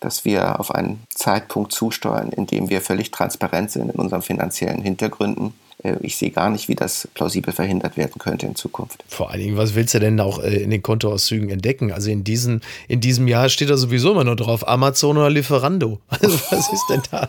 dass 0.00 0.24
wir 0.24 0.60
auf 0.60 0.74
einen 0.74 1.02
Zeitpunkt 1.10 1.72
zusteuern, 1.72 2.30
in 2.30 2.46
dem 2.46 2.68
wir 2.68 2.80
völlig 2.80 3.10
transparent 3.10 3.70
sind 3.70 3.90
in 3.90 3.98
unseren 3.98 4.22
finanziellen 4.22 4.82
Hintergründen, 4.82 5.54
ich 6.00 6.16
sehe 6.16 6.30
gar 6.30 6.50
nicht, 6.50 6.68
wie 6.68 6.74
das 6.74 7.08
plausibel 7.14 7.52
verhindert 7.52 7.96
werden 7.96 8.18
könnte 8.18 8.46
in 8.46 8.56
Zukunft. 8.56 9.04
Vor 9.06 9.30
allen 9.30 9.40
Dingen, 9.40 9.56
was 9.56 9.74
willst 9.76 9.94
du 9.94 10.00
denn 10.00 10.18
auch 10.18 10.42
äh, 10.42 10.62
in 10.62 10.70
den 10.70 10.82
Kontoauszügen 10.82 11.50
entdecken? 11.50 11.92
Also 11.92 12.10
in, 12.10 12.24
diesen, 12.24 12.62
in 12.88 13.00
diesem 13.00 13.28
Jahr 13.28 13.48
steht 13.48 13.70
da 13.70 13.76
sowieso 13.76 14.10
immer 14.10 14.24
nur 14.24 14.34
drauf, 14.34 14.66
Amazon 14.66 15.16
oder 15.16 15.30
Lieferando. 15.30 16.00
Also 16.20 16.36
was 16.50 16.72
ist 16.72 16.84
denn 16.90 17.02
da? 17.12 17.28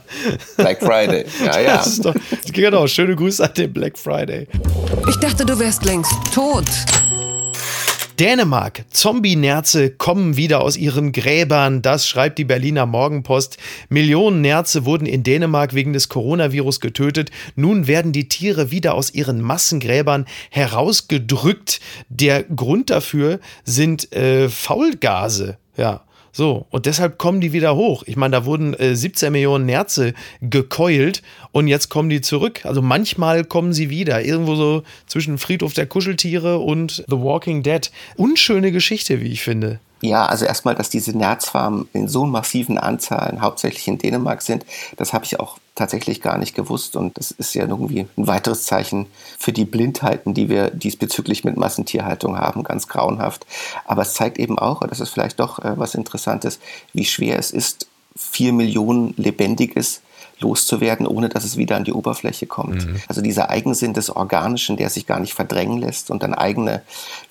Black 0.58 0.80
Friday, 0.80 1.26
ja, 1.46 1.60
ja. 1.60 1.78
Das 1.78 1.88
ist 1.88 2.06
doch, 2.06 2.16
genau, 2.52 2.88
schöne 2.88 3.16
Grüße 3.16 3.44
an 3.44 3.54
den 3.54 3.72
Black 3.72 3.98
Friday. 3.98 4.48
Ich 5.08 5.16
dachte, 5.18 5.46
du 5.46 5.60
wärst 5.60 5.86
längst 5.86 6.12
tot. 6.34 6.66
Dänemark. 8.20 8.84
Zombie-Nerze 8.90 9.92
kommen 9.92 10.36
wieder 10.36 10.60
aus 10.62 10.76
ihren 10.76 11.14
Gräbern. 11.14 11.82
Das 11.82 12.06
schreibt 12.06 12.38
die 12.38 12.44
Berliner 12.44 12.86
Morgenpost. 12.86 13.58
Millionen 13.88 14.42
Nerze 14.42 14.84
wurden 14.84 15.06
in 15.06 15.24
Dänemark 15.24 15.74
wegen 15.74 15.94
des 15.94 16.10
Coronavirus 16.10 16.82
getötet. 16.82 17.32
Nun 17.56 17.88
werden 17.88 18.12
die 18.12 18.28
Tiere 18.28 18.72
wieder 18.72 18.96
aus 18.96 19.14
ihren 19.14 19.40
Massengräbern 19.42 20.26
herausgedrückt. 20.50 21.80
Der 22.10 22.44
Grund 22.44 22.90
dafür 22.90 23.40
sind 23.64 24.12
äh, 24.12 24.50
Faulgase. 24.50 25.58
Ja, 25.78 26.02
so, 26.32 26.66
und 26.70 26.86
deshalb 26.86 27.18
kommen 27.18 27.42
die 27.42 27.54
wieder 27.54 27.76
hoch. 27.76 28.04
Ich 28.06 28.16
meine, 28.16 28.34
da 28.34 28.46
wurden 28.46 28.74
äh, 28.76 28.96
17 28.96 29.32
Millionen 29.32 29.66
Nerze 29.66 30.14
gekeult 30.42 31.22
und 31.52 31.68
jetzt 31.68 31.90
kommen 31.90 32.10
die 32.10 32.22
zurück. 32.22 32.62
Also 32.66 32.82
manchmal 32.82 33.44
kommen 33.44 33.74
sie 33.74 33.90
wieder. 33.90 34.24
Irgendwo 34.24 34.56
so 34.56 34.84
zwischen 35.08 35.38
Friedhof 35.38 35.74
der 35.74 35.88
Kuscheltiere 35.88 36.60
und 36.60 37.04
The 37.08 37.18
Walking 37.18 37.64
Dead. 37.64 37.92
Unschöne 38.16 38.72
Geschichte, 38.72 39.22
wie 39.22 39.32
ich 39.32 39.42
finde. 39.42 39.80
Ja, 40.02 40.26
also 40.26 40.46
erstmal, 40.46 40.76
dass 40.76 40.90
diese 40.90 41.18
Nerzfarmen 41.18 41.90
in 41.92 42.08
so 42.08 42.26
massiven 42.26 42.78
Anzahlen 42.78 43.42
hauptsächlich 43.42 43.88
in 43.88 43.98
Dänemark 43.98 44.42
sind, 44.42 44.66
das 44.96 45.12
habe 45.12 45.26
ich 45.26 45.40
auch 45.40 45.58
tatsächlich 45.76 46.22
gar 46.22 46.38
nicht 46.38 46.56
gewusst. 46.56 46.96
Und 46.96 47.18
das 47.18 47.32
ist 47.32 47.54
ja 47.54 47.64
irgendwie 47.64 48.08
ein 48.18 48.28
weiteres 48.28 48.66
Zeichen 48.66 49.08
für 49.38 49.52
die 49.52 49.66
Blindheiten, 49.66 50.34
die 50.34 50.50
wir 50.50 50.70
diesbezüglich 50.70 51.44
mit 51.44 51.58
Massentierhaltung 51.58 52.38
haben, 52.38 52.64
ganz 52.64 52.88
grauenhaft. 52.88 53.46
Aber 53.86 54.02
es 54.02 54.14
zeigt 54.14 54.40
eben 54.40 54.58
auch, 54.58 54.82
und 54.82 54.92
das 54.92 55.00
ist 55.02 55.10
vielleicht 55.10 55.40
doch 55.40 55.60
äh, 55.60 55.78
was 55.78 55.96
Interessantes, 55.96 56.60
wie 56.94 57.06
schwer 57.06 57.38
es 57.38 57.52
ist, 57.52 57.88
vier 58.16 58.54
Millionen 58.54 59.14
Lebendiges 59.18 60.02
loszuwerden, 60.40 61.08
ohne 61.08 61.30
dass 61.30 61.44
es 61.44 61.58
wieder 61.58 61.76
an 61.76 61.84
die 61.84 61.94
Oberfläche 61.94 62.46
kommt. 62.46 62.86
Mhm. 62.86 63.02
Also 63.08 63.22
dieser 63.22 63.50
Eigensinn 63.50 63.94
des 63.94 64.10
Organischen, 64.10 64.78
der 64.78 64.90
sich 64.90 65.06
gar 65.06 65.20
nicht 65.20 65.34
verdrängen 65.34 65.80
lässt 65.80 66.12
und 66.12 66.24
dann 66.24 66.34
eigene 66.34 66.82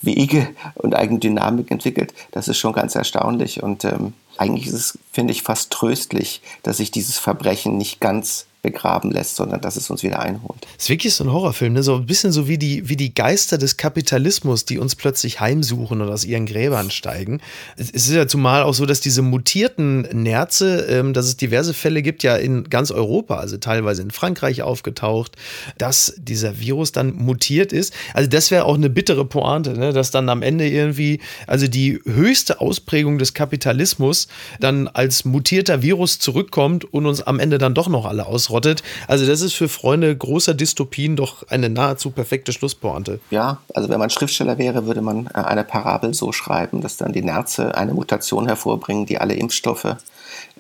Wege 0.01 0.49
und 0.75 0.95
eigene 0.95 1.19
Dynamik 1.19 1.71
entwickelt, 1.71 2.13
das 2.33 2.49
ist 2.49 2.59
schon 2.59 2.73
ganz 2.73 2.95
erstaunlich. 2.95 3.63
Und 3.63 3.85
ähm, 3.85 4.13
eigentlich 4.37 4.67
ist 4.67 4.75
es, 4.75 4.99
finde 5.13 5.33
ich, 5.33 5.43
fast 5.43 5.71
tröstlich, 5.71 6.43
dass 6.63 6.79
sich 6.79 6.91
dieses 6.91 7.19
Verbrechen 7.19 7.77
nicht 7.77 8.01
ganz 8.01 8.48
begraben 8.63 9.13
lässt, 9.13 9.37
sondern 9.37 9.61
dass 9.61 9.77
es 9.77 9.89
uns 9.89 10.03
wieder 10.03 10.19
einholt. 10.19 10.67
Es 10.77 10.85
ist 10.85 10.91
wirklich 10.91 11.15
so 11.15 11.23
ein 11.23 11.33
Horrorfilm, 11.33 11.75
ne? 11.75 11.83
so 11.85 11.95
ein 11.95 12.07
bisschen 12.07 12.33
so 12.33 12.49
wie 12.49 12.59
die, 12.59 12.89
wie 12.89 12.97
die 12.97 13.15
Geister 13.15 13.57
des 13.57 13.77
Kapitalismus, 13.77 14.65
die 14.65 14.79
uns 14.79 14.97
plötzlich 14.97 15.39
heimsuchen 15.41 16.01
und 16.01 16.09
aus 16.09 16.25
ihren 16.25 16.45
Gräbern 16.45 16.91
steigen. 16.91 17.41
Es 17.77 17.91
ist 17.91 18.11
ja 18.11 18.27
zumal 18.27 18.65
auch 18.65 18.75
so, 18.75 18.85
dass 18.85 19.01
diese 19.01 19.23
mutierten 19.23 20.03
Nerze, 20.23 20.87
ähm, 20.91 21.13
dass 21.13 21.27
es 21.27 21.37
diverse 21.37 21.73
Fälle 21.73 22.03
gibt, 22.03 22.25
ja 22.25 22.35
in 22.37 22.65
ganz 22.65 22.91
Europa, 22.91 23.37
also 23.37 23.59
teilweise 23.59 24.03
in 24.03 24.11
Frankreich 24.11 24.63
aufgetaucht, 24.63 25.37
dass 25.79 26.15
dieser 26.19 26.59
Virus 26.59 26.91
dann 26.91 27.15
mutiert 27.15 27.73
ist. 27.73 27.95
Also 28.13 28.29
das 28.29 28.51
wäre 28.51 28.65
auch 28.65 28.75
eine 28.75 28.91
bittere 28.91 29.25
Pointe, 29.25 29.75
ne? 29.75 29.93
dass 29.93 30.11
dann 30.11 30.29
am 30.29 30.43
Ende 30.43 30.69
irgendwie, 30.69 31.21
also 31.47 31.69
die 31.69 32.01
höchste 32.05 32.61
Ausprägung 32.61 33.19
des 33.19 33.35
Kapitalismus 33.35 34.27
dann 34.59 34.89
als 34.89 35.25
mutierter 35.25 35.81
Virus 35.81 36.19
zurückkommt 36.19 36.85
und 36.93 37.07
uns 37.07 37.23
am 37.23 37.39
Ende 37.39 37.59
dann 37.59 37.75
doch 37.75 37.89
noch 37.89 38.05
alle 38.05 38.27
aus 38.27 38.48
ausrottet. 38.49 38.83
Also 39.07 39.27
das 39.27 39.41
ist 39.41 39.55
für 39.55 39.69
Freunde 39.69 40.17
großer 40.17 40.55
Dystopien 40.55 41.17
doch 41.17 41.47
eine 41.49 41.69
nahezu 41.69 42.11
perfekte 42.11 42.53
Schlusspointe. 42.53 43.21
Ja, 43.31 43.59
also 43.75 43.89
wenn 43.89 43.99
man 43.99 44.11
Schriftsteller 44.11 44.59
wäre, 44.59 44.87
würde 44.87 45.03
man 45.03 45.27
äh, 45.27 45.41
eine 45.41 45.65
Parabel 45.65 46.15
so 46.15 46.33
schreiben, 46.33 46.81
dass 46.81 46.97
dann 46.97 47.13
die 47.13 47.23
Nerze 47.23 47.77
eine 47.77 47.95
Mutation 47.95 48.47
hervorbringen, 48.47 49.07
die 49.07 49.19
alle 49.19 49.35
Impfstoffe 49.35 49.97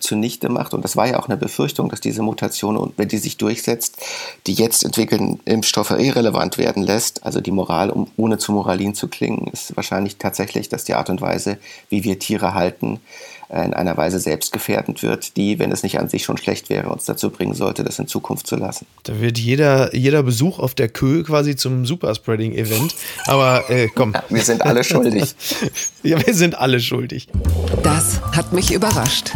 zunichte 0.00 0.48
macht. 0.48 0.74
Und 0.74 0.84
das 0.84 0.96
war 0.96 1.08
ja 1.08 1.18
auch 1.18 1.28
eine 1.28 1.36
Befürchtung, 1.36 1.88
dass 1.88 2.00
diese 2.00 2.22
Mutation, 2.22 2.92
wenn 2.96 3.08
die 3.08 3.18
sich 3.18 3.36
durchsetzt, 3.36 3.96
die 4.46 4.54
jetzt 4.54 4.84
entwickelten 4.84 5.40
Impfstoffe 5.44 5.90
irrelevant 5.90 6.58
werden 6.58 6.82
lässt. 6.82 7.24
Also 7.24 7.40
die 7.40 7.50
Moral, 7.50 7.90
um 7.90 8.10
ohne 8.16 8.38
zu 8.38 8.52
Moralin 8.52 8.94
zu 8.94 9.08
klingen, 9.08 9.48
ist 9.52 9.76
wahrscheinlich 9.76 10.16
tatsächlich, 10.16 10.68
dass 10.68 10.84
die 10.84 10.94
Art 10.94 11.10
und 11.10 11.20
Weise, 11.20 11.58
wie 11.88 12.04
wir 12.04 12.18
Tiere 12.18 12.54
halten, 12.54 13.00
in 13.50 13.72
einer 13.74 13.96
Weise 13.96 14.20
selbstgefährdend 14.20 15.02
wird, 15.02 15.36
die, 15.36 15.58
wenn 15.58 15.72
es 15.72 15.82
nicht 15.82 15.98
an 15.98 16.08
sich 16.08 16.24
schon 16.24 16.36
schlecht 16.36 16.68
wäre, 16.68 16.90
uns 16.90 17.06
dazu 17.06 17.30
bringen 17.30 17.54
sollte, 17.54 17.82
das 17.82 17.98
in 17.98 18.06
Zukunft 18.06 18.46
zu 18.46 18.56
lassen. 18.56 18.86
Da 19.04 19.20
wird 19.20 19.38
jeder, 19.38 19.94
jeder 19.94 20.22
Besuch 20.22 20.58
auf 20.58 20.74
der 20.74 20.88
Kö 20.88 21.22
quasi 21.22 21.56
zum 21.56 21.86
Superspreading-Event. 21.86 22.94
Aber 23.26 23.70
äh, 23.70 23.88
komm. 23.94 24.12
Ja, 24.12 24.24
wir 24.28 24.42
sind 24.42 24.62
alle 24.62 24.84
schuldig. 24.84 25.34
ja, 26.02 26.24
wir 26.24 26.34
sind 26.34 26.58
alle 26.58 26.80
schuldig. 26.80 27.28
Das 27.82 28.20
hat 28.32 28.52
mich 28.52 28.72
überrascht. 28.72 29.32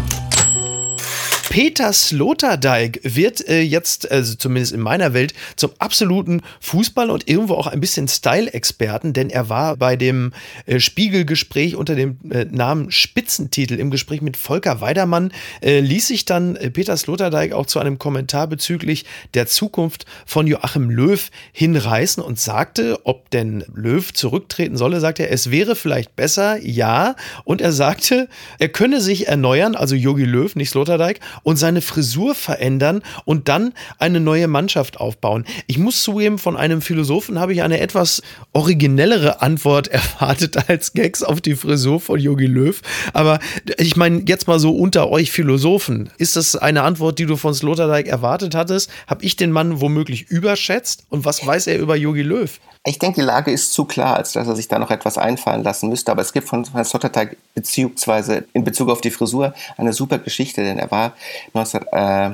Peter 1.52 1.92
Sloterdijk 1.92 3.00
wird 3.02 3.46
äh, 3.46 3.60
jetzt, 3.60 4.10
also 4.10 4.36
zumindest 4.36 4.72
in 4.72 4.80
meiner 4.80 5.12
Welt, 5.12 5.34
zum 5.56 5.70
absoluten 5.80 6.40
Fußball 6.60 7.10
und 7.10 7.28
irgendwo 7.28 7.56
auch 7.56 7.66
ein 7.66 7.78
bisschen 7.78 8.08
Style-Experten, 8.08 9.12
denn 9.12 9.28
er 9.28 9.50
war 9.50 9.76
bei 9.76 9.96
dem 9.96 10.32
äh, 10.64 10.80
Spiegelgespräch 10.80 11.76
unter 11.76 11.94
dem 11.94 12.16
äh, 12.30 12.46
Namen 12.46 12.90
Spitzentitel 12.90 13.74
im 13.74 13.90
Gespräch 13.90 14.22
mit 14.22 14.38
Volker 14.38 14.80
Weidermann, 14.80 15.30
äh, 15.60 15.80
ließ 15.80 16.06
sich 16.06 16.24
dann 16.24 16.56
äh, 16.56 16.70
Peter 16.70 16.96
Sloterdijk 16.96 17.52
auch 17.52 17.66
zu 17.66 17.80
einem 17.80 17.98
Kommentar 17.98 18.46
bezüglich 18.46 19.04
der 19.34 19.46
Zukunft 19.46 20.06
von 20.24 20.46
Joachim 20.46 20.88
Löw 20.88 21.30
hinreißen 21.52 22.22
und 22.22 22.40
sagte, 22.40 22.98
ob 23.04 23.28
denn 23.28 23.62
Löw 23.74 24.10
zurücktreten 24.14 24.78
solle, 24.78 25.00
sagte 25.00 25.24
er, 25.24 25.32
es 25.32 25.50
wäre 25.50 25.76
vielleicht 25.76 26.16
besser, 26.16 26.58
ja. 26.64 27.14
Und 27.44 27.60
er 27.60 27.72
sagte, 27.72 28.30
er 28.58 28.70
könne 28.70 29.02
sich 29.02 29.28
erneuern, 29.28 29.74
also 29.74 29.94
Jogi 29.94 30.24
Löw, 30.24 30.56
nicht 30.56 30.70
Sloterdijk, 30.70 31.20
und 31.42 31.56
seine 31.56 31.80
Frisur 31.80 32.34
verändern 32.34 33.02
und 33.24 33.48
dann 33.48 33.74
eine 33.98 34.20
neue 34.20 34.48
Mannschaft 34.48 34.98
aufbauen. 34.98 35.44
Ich 35.66 35.78
muss 35.78 36.02
zugeben, 36.02 36.38
von 36.38 36.56
einem 36.56 36.80
Philosophen 36.80 37.38
habe 37.38 37.52
ich 37.52 37.62
eine 37.62 37.80
etwas 37.80 38.22
originellere 38.52 39.42
Antwort 39.42 39.88
erwartet 39.88 40.68
als 40.68 40.92
Gags 40.92 41.22
auf 41.22 41.40
die 41.40 41.54
Frisur 41.54 42.00
von 42.00 42.18
Yogi 42.18 42.46
Löw. 42.46 42.80
Aber 43.12 43.38
ich 43.78 43.96
meine, 43.96 44.22
jetzt 44.26 44.46
mal 44.46 44.58
so 44.58 44.74
unter 44.74 45.10
euch 45.10 45.30
Philosophen, 45.30 46.10
ist 46.18 46.36
das 46.36 46.56
eine 46.56 46.82
Antwort, 46.82 47.18
die 47.18 47.26
du 47.26 47.36
von 47.36 47.54
Sloterdijk 47.54 48.06
erwartet 48.06 48.54
hattest? 48.54 48.90
Habe 49.06 49.24
ich 49.24 49.36
den 49.36 49.52
Mann 49.52 49.80
womöglich 49.80 50.30
überschätzt? 50.30 51.04
Und 51.08 51.24
was 51.24 51.46
weiß 51.46 51.66
er 51.66 51.78
über 51.78 51.96
Yogi 51.96 52.22
Löw? 52.22 52.50
Ich 52.84 52.98
denke, 52.98 53.20
die 53.20 53.26
Lage 53.26 53.52
ist 53.52 53.72
zu 53.72 53.84
klar, 53.84 54.16
als 54.16 54.32
dass 54.32 54.48
er 54.48 54.56
sich 54.56 54.66
da 54.66 54.80
noch 54.80 54.90
etwas 54.90 55.16
einfallen 55.16 55.62
lassen 55.62 55.88
müsste. 55.88 56.10
Aber 56.10 56.22
es 56.22 56.32
gibt 56.32 56.48
von 56.48 56.64
Herrn 56.72 56.84
Sloterdijk 56.84 57.36
beziehungsweise 57.54 58.44
in 58.54 58.64
Bezug 58.64 58.88
auf 58.88 59.00
die 59.00 59.12
Frisur 59.12 59.54
eine 59.76 59.92
super 59.92 60.18
Geschichte, 60.18 60.64
denn 60.64 60.78
er 60.78 60.90
war 60.90 61.12
19, 61.54 61.82
äh, 61.92 62.30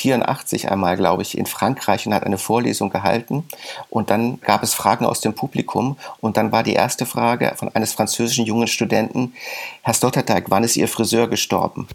84 0.00 0.70
einmal, 0.70 0.96
glaube 0.96 1.22
ich, 1.22 1.36
in 1.36 1.44
Frankreich 1.44 2.06
und 2.06 2.14
hat 2.14 2.24
eine 2.24 2.38
Vorlesung 2.38 2.88
gehalten. 2.88 3.44
Und 3.90 4.08
dann 4.08 4.40
gab 4.40 4.62
es 4.62 4.72
Fragen 4.72 5.04
aus 5.04 5.20
dem 5.20 5.34
Publikum. 5.34 5.98
Und 6.20 6.38
dann 6.38 6.52
war 6.52 6.62
die 6.62 6.72
erste 6.72 7.04
Frage 7.04 7.52
von 7.56 7.68
eines 7.74 7.92
französischen 7.92 8.46
jungen 8.46 8.66
Studenten, 8.66 9.34
Herr 9.82 9.94
Sloterdijk, 9.94 10.46
wann 10.48 10.64
ist 10.64 10.76
Ihr 10.76 10.88
Friseur 10.88 11.28
gestorben? 11.28 11.86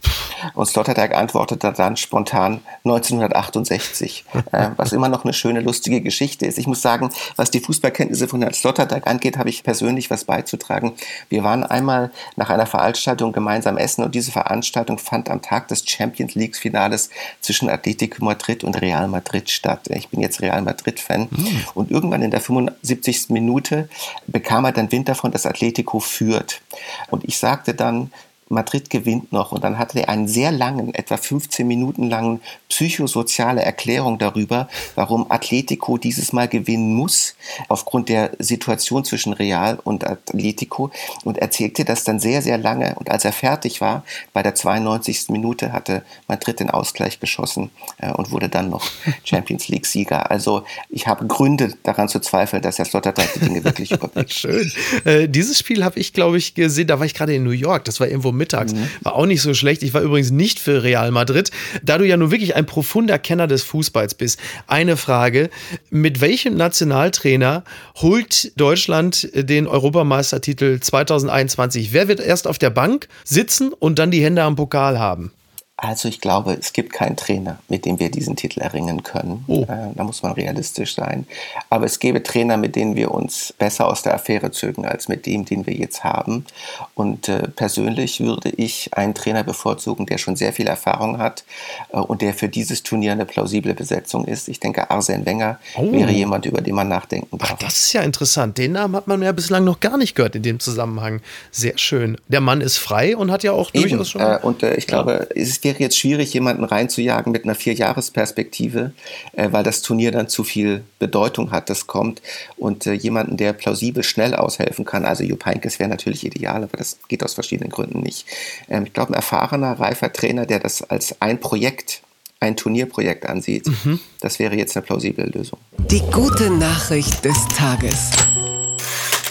Und 0.53 0.67
Sloterdijk 0.67 1.15
antwortete 1.15 1.71
dann 1.71 1.97
spontan 1.97 2.61
1968, 2.83 4.25
äh, 4.51 4.69
was 4.75 4.93
immer 4.93 5.09
noch 5.09 5.23
eine 5.23 5.33
schöne, 5.33 5.61
lustige 5.61 6.01
Geschichte 6.01 6.45
ist. 6.45 6.57
Ich 6.57 6.67
muss 6.67 6.81
sagen, 6.81 7.09
was 7.35 7.51
die 7.51 7.59
Fußballkenntnisse 7.59 8.27
von 8.27 8.41
Herrn 8.41 8.53
Sloterdijk 8.53 9.07
angeht, 9.07 9.37
habe 9.37 9.49
ich 9.49 9.63
persönlich 9.63 10.11
was 10.11 10.25
beizutragen. 10.25 10.93
Wir 11.29 11.43
waren 11.43 11.63
einmal 11.63 12.11
nach 12.35 12.49
einer 12.49 12.65
Veranstaltung 12.65 13.33
gemeinsam 13.33 13.77
essen 13.77 14.03
und 14.03 14.13
diese 14.13 14.31
Veranstaltung 14.31 14.99
fand 14.99 15.29
am 15.29 15.41
Tag 15.41 15.67
des 15.69 15.87
Champions 15.87 16.35
League 16.35 16.55
Finales 16.55 17.09
zwischen 17.41 17.69
Athleten 17.69 17.94
Atletico 17.95 18.25
Madrid 18.25 18.63
und 18.63 18.81
Real 18.81 19.07
Madrid 19.07 19.49
statt. 19.49 19.87
Ich 19.89 20.09
bin 20.09 20.19
jetzt 20.19 20.41
Real 20.41 20.61
Madrid-Fan. 20.61 21.27
Mhm. 21.29 21.61
Und 21.73 21.91
irgendwann 21.91 22.21
in 22.21 22.31
der 22.31 22.41
75. 22.41 23.29
Minute 23.29 23.89
bekam 24.27 24.65
er 24.65 24.73
dann 24.73 24.91
Wind 24.91 25.07
davon, 25.07 25.31
dass 25.31 25.45
Atletico 25.45 25.99
führt. 25.99 26.61
Und 27.09 27.23
ich 27.23 27.37
sagte 27.37 27.73
dann, 27.73 28.11
Madrid 28.47 28.89
gewinnt 28.89 29.31
noch. 29.31 29.51
Und 29.51 29.63
dann 29.63 29.79
hatte 29.79 29.99
er 29.99 30.09
einen 30.09 30.27
sehr 30.27 30.51
langen, 30.51 30.93
etwa 30.93 31.17
15 31.17 31.67
Minuten 31.67 32.09
langen 32.09 32.41
psychosoziale 32.69 33.63
Erklärung 33.63 34.19
darüber, 34.19 34.69
warum 34.93 35.31
Atletico 35.31 35.97
dieses 35.97 36.31
Mal 36.31 36.47
gewinnen 36.47 36.93
muss, 36.93 37.35
aufgrund 37.69 38.09
der 38.09 38.31
Situation 38.39 39.03
zwischen 39.03 39.33
Real 39.33 39.79
und 39.83 40.05
Atletico. 40.05 40.91
Und 41.23 41.39
erzählte 41.39 41.85
das 41.85 42.03
dann 42.03 42.19
sehr, 42.19 42.41
sehr 42.41 42.57
lange. 42.57 42.95
Und 42.95 43.09
als 43.09 43.25
er 43.25 43.33
fertig 43.33 43.81
war, 43.81 44.03
bei 44.33 44.43
der 44.43 44.53
92. 44.53 45.29
Minute 45.29 45.73
hatte 45.73 46.03
Madrid 46.27 46.59
den 46.59 46.69
Ausgleich 46.69 47.19
geschossen 47.19 47.71
äh, 47.97 48.11
und 48.11 48.31
wurde 48.31 48.49
dann 48.49 48.69
noch 48.69 48.85
Champions 49.23 49.67
League-Sieger. 49.69 50.29
Also 50.29 50.63
ich 50.89 51.07
habe 51.07 51.25
Gründe 51.25 51.73
daran 51.83 52.09
zu 52.09 52.19
zweifeln, 52.19 52.61
dass 52.61 52.77
Herr 52.77 52.85
Sloterdijk 52.85 53.33
die 53.33 53.39
Dinge 53.39 53.63
wirklich 53.63 53.91
überblickt. 53.91 54.33
Schön. 54.33 54.71
Äh, 55.03 55.27
dieses 55.27 55.57
Spiel 55.57 55.83
habe 55.83 55.99
ich, 55.99 56.13
glaube 56.13 56.37
ich, 56.37 56.53
gesehen. 56.53 56.87
Da 56.87 56.99
war 56.99 57.07
ich 57.07 57.15
gerade 57.15 57.33
in 57.33 57.43
New 57.43 57.49
York. 57.49 57.85
Das 57.85 57.99
war 57.99 58.07
irgendwo 58.07 58.34
mittags. 58.35 58.73
Mhm. 58.73 58.87
War 59.01 59.15
auch 59.15 59.25
nicht 59.25 59.41
so 59.41 59.53
schlecht. 59.53 59.83
Ich 59.83 59.93
war 59.93 60.01
übrigens 60.01 60.31
nicht 60.31 60.59
für 60.59 60.83
Real 60.83 61.11
Madrid. 61.11 61.51
Da 61.83 61.97
du 61.97 62.05
ja 62.05 62.17
nun 62.17 62.31
wirklich 62.31 62.55
ein 62.55 62.65
profunder 62.65 63.19
Kenner 63.19 63.47
des 63.47 63.63
Fußballs 63.63 64.15
bist, 64.15 64.39
eine 64.67 64.97
Frage. 64.97 65.49
Mit 65.89 66.21
welchem 66.21 66.55
Nationaltrainer 66.55 67.63
holt 67.95 68.51
Deutschland 68.59 69.29
den 69.33 69.67
Europameistertitel 69.67 70.79
2021? 70.79 71.93
Wer 71.93 72.07
wird 72.07 72.19
erst 72.19 72.47
auf 72.47 72.57
der 72.57 72.69
Bank 72.69 73.07
sitzen 73.23 73.73
und 73.73 73.99
dann 73.99 74.11
die 74.11 74.23
Hände 74.23 74.43
am 74.43 74.55
Pokal 74.55 74.99
haben? 74.99 75.31
Also 75.77 76.07
ich 76.07 76.21
glaube, 76.21 76.53
es 76.53 76.71
gibt 76.71 76.93
keinen 76.93 77.17
Trainer, 77.17 77.59
mit 77.67 77.83
dem 77.83 77.99
wir 77.99 78.09
diesen 78.09 78.37
Titel 78.37 78.61
erringen 78.61 79.03
können. 79.03 79.43
Oh. 79.47 79.63
Äh, 79.63 79.93
da 79.93 80.05
muss 80.05 80.23
man 80.23 80.31
realistisch 80.31 80.95
sein. 80.95 81.27
Aber 81.69 81.85
es 81.85 81.99
gäbe 81.99 82.23
Trainer, 82.23 82.55
mit 82.55 82.77
denen 82.77 82.95
wir 82.95 83.11
uns 83.11 83.53
besser 83.57 83.87
aus 83.87 84.01
der 84.01 84.13
Affäre 84.13 84.51
zögen, 84.51 84.85
als 84.85 85.09
mit 85.09 85.25
dem, 85.25 85.43
den 85.43 85.67
wir 85.67 85.73
jetzt 85.73 86.05
haben. 86.05 86.45
Und 86.93 87.27
äh, 87.27 87.49
persönlich 87.49 88.21
würde 88.21 88.51
ich 88.51 88.93
einen 88.93 89.13
Trainer 89.13 89.43
bevorzugen, 89.43 90.05
der 90.05 90.17
schon 90.17 90.37
sehr 90.37 90.53
viel 90.53 90.67
Erfahrung 90.67 91.17
hat 91.17 91.43
äh, 91.91 91.97
und 91.97 92.21
der 92.21 92.33
für 92.33 92.47
dieses 92.47 92.83
Turnier 92.83 93.11
eine 93.11 93.25
plausible 93.25 93.73
Besetzung 93.73 94.23
ist. 94.23 94.47
Ich 94.47 94.61
denke, 94.61 94.89
Arsene 94.89 95.25
Wenger 95.25 95.59
oh. 95.75 95.91
wäre 95.91 96.11
jemand, 96.11 96.45
über 96.45 96.61
den 96.61 96.75
man 96.75 96.87
nachdenken 96.87 97.37
darf. 97.37 97.51
Ach, 97.53 97.57
das 97.57 97.77
ist 97.81 97.91
ja 97.91 98.01
interessant. 98.01 98.57
Den 98.57 98.71
Namen 98.71 98.95
hat 98.95 99.07
man 99.07 99.21
ja 99.21 99.33
bislang 99.33 99.65
noch 99.65 99.81
gar 99.81 99.97
nicht 99.97 100.15
gehört 100.15 100.37
in 100.37 100.43
dem 100.43 100.61
Zusammenhang. 100.61 101.19
Sehr 101.51 101.77
schön. 101.77 102.15
Der 102.29 102.39
Mann 102.39 102.61
ist 102.61 102.77
frei 102.77 103.17
und 103.17 103.29
hat 103.29 103.43
ja 103.43 103.51
auch 103.51 103.73
Eben. 103.73 103.89
durchaus 103.89 104.11
schon... 104.11 104.21
Äh, 104.21 104.39
und 104.41 104.63
äh, 104.63 104.75
ich 104.75 104.87
glaube, 104.87 105.27
es 105.35 105.49
ist 105.49 105.64
wäre 105.65 105.79
jetzt 105.79 105.97
schwierig, 105.97 106.33
jemanden 106.33 106.63
reinzujagen 106.63 107.33
mit 107.33 107.43
einer 107.43 107.55
Vierjahresperspektive, 107.55 108.93
äh, 109.33 109.51
weil 109.51 109.63
das 109.63 109.81
Turnier 109.81 110.11
dann 110.11 110.29
zu 110.29 110.45
viel 110.45 110.83
Bedeutung 110.99 111.51
hat, 111.51 111.69
das 111.69 111.87
kommt. 111.87 112.21
Und 112.55 112.87
äh, 112.87 112.93
jemanden, 112.93 113.35
der 113.35 113.51
plausibel 113.51 114.03
schnell 114.03 114.33
aushelfen 114.33 114.85
kann, 114.85 115.03
also 115.03 115.23
Jupp 115.23 115.45
Heynckes 115.45 115.79
wäre 115.79 115.89
natürlich 115.89 116.25
ideal, 116.25 116.63
aber 116.63 116.77
das 116.77 116.99
geht 117.09 117.23
aus 117.23 117.33
verschiedenen 117.33 117.69
Gründen 117.71 117.99
nicht. 117.99 118.25
Ähm, 118.69 118.85
ich 118.85 118.93
glaube, 118.93 119.11
ein 119.11 119.15
erfahrener, 119.15 119.73
reifer 119.79 120.13
Trainer, 120.13 120.45
der 120.45 120.59
das 120.59 120.81
als 120.81 121.21
ein 121.21 121.39
Projekt 121.41 122.01
ein 122.39 122.55
Turnierprojekt 122.55 123.25
ansieht. 123.25 123.67
Mhm. 123.67 123.99
Das 124.21 124.39
wäre 124.39 124.55
jetzt 124.55 124.75
eine 124.77 124.85
plausible 124.85 125.25
Lösung. 125.25 125.59
Die 125.89 126.01
gute 126.11 126.49
Nachricht 126.49 127.25
des 127.25 127.47
Tages. 127.55 128.11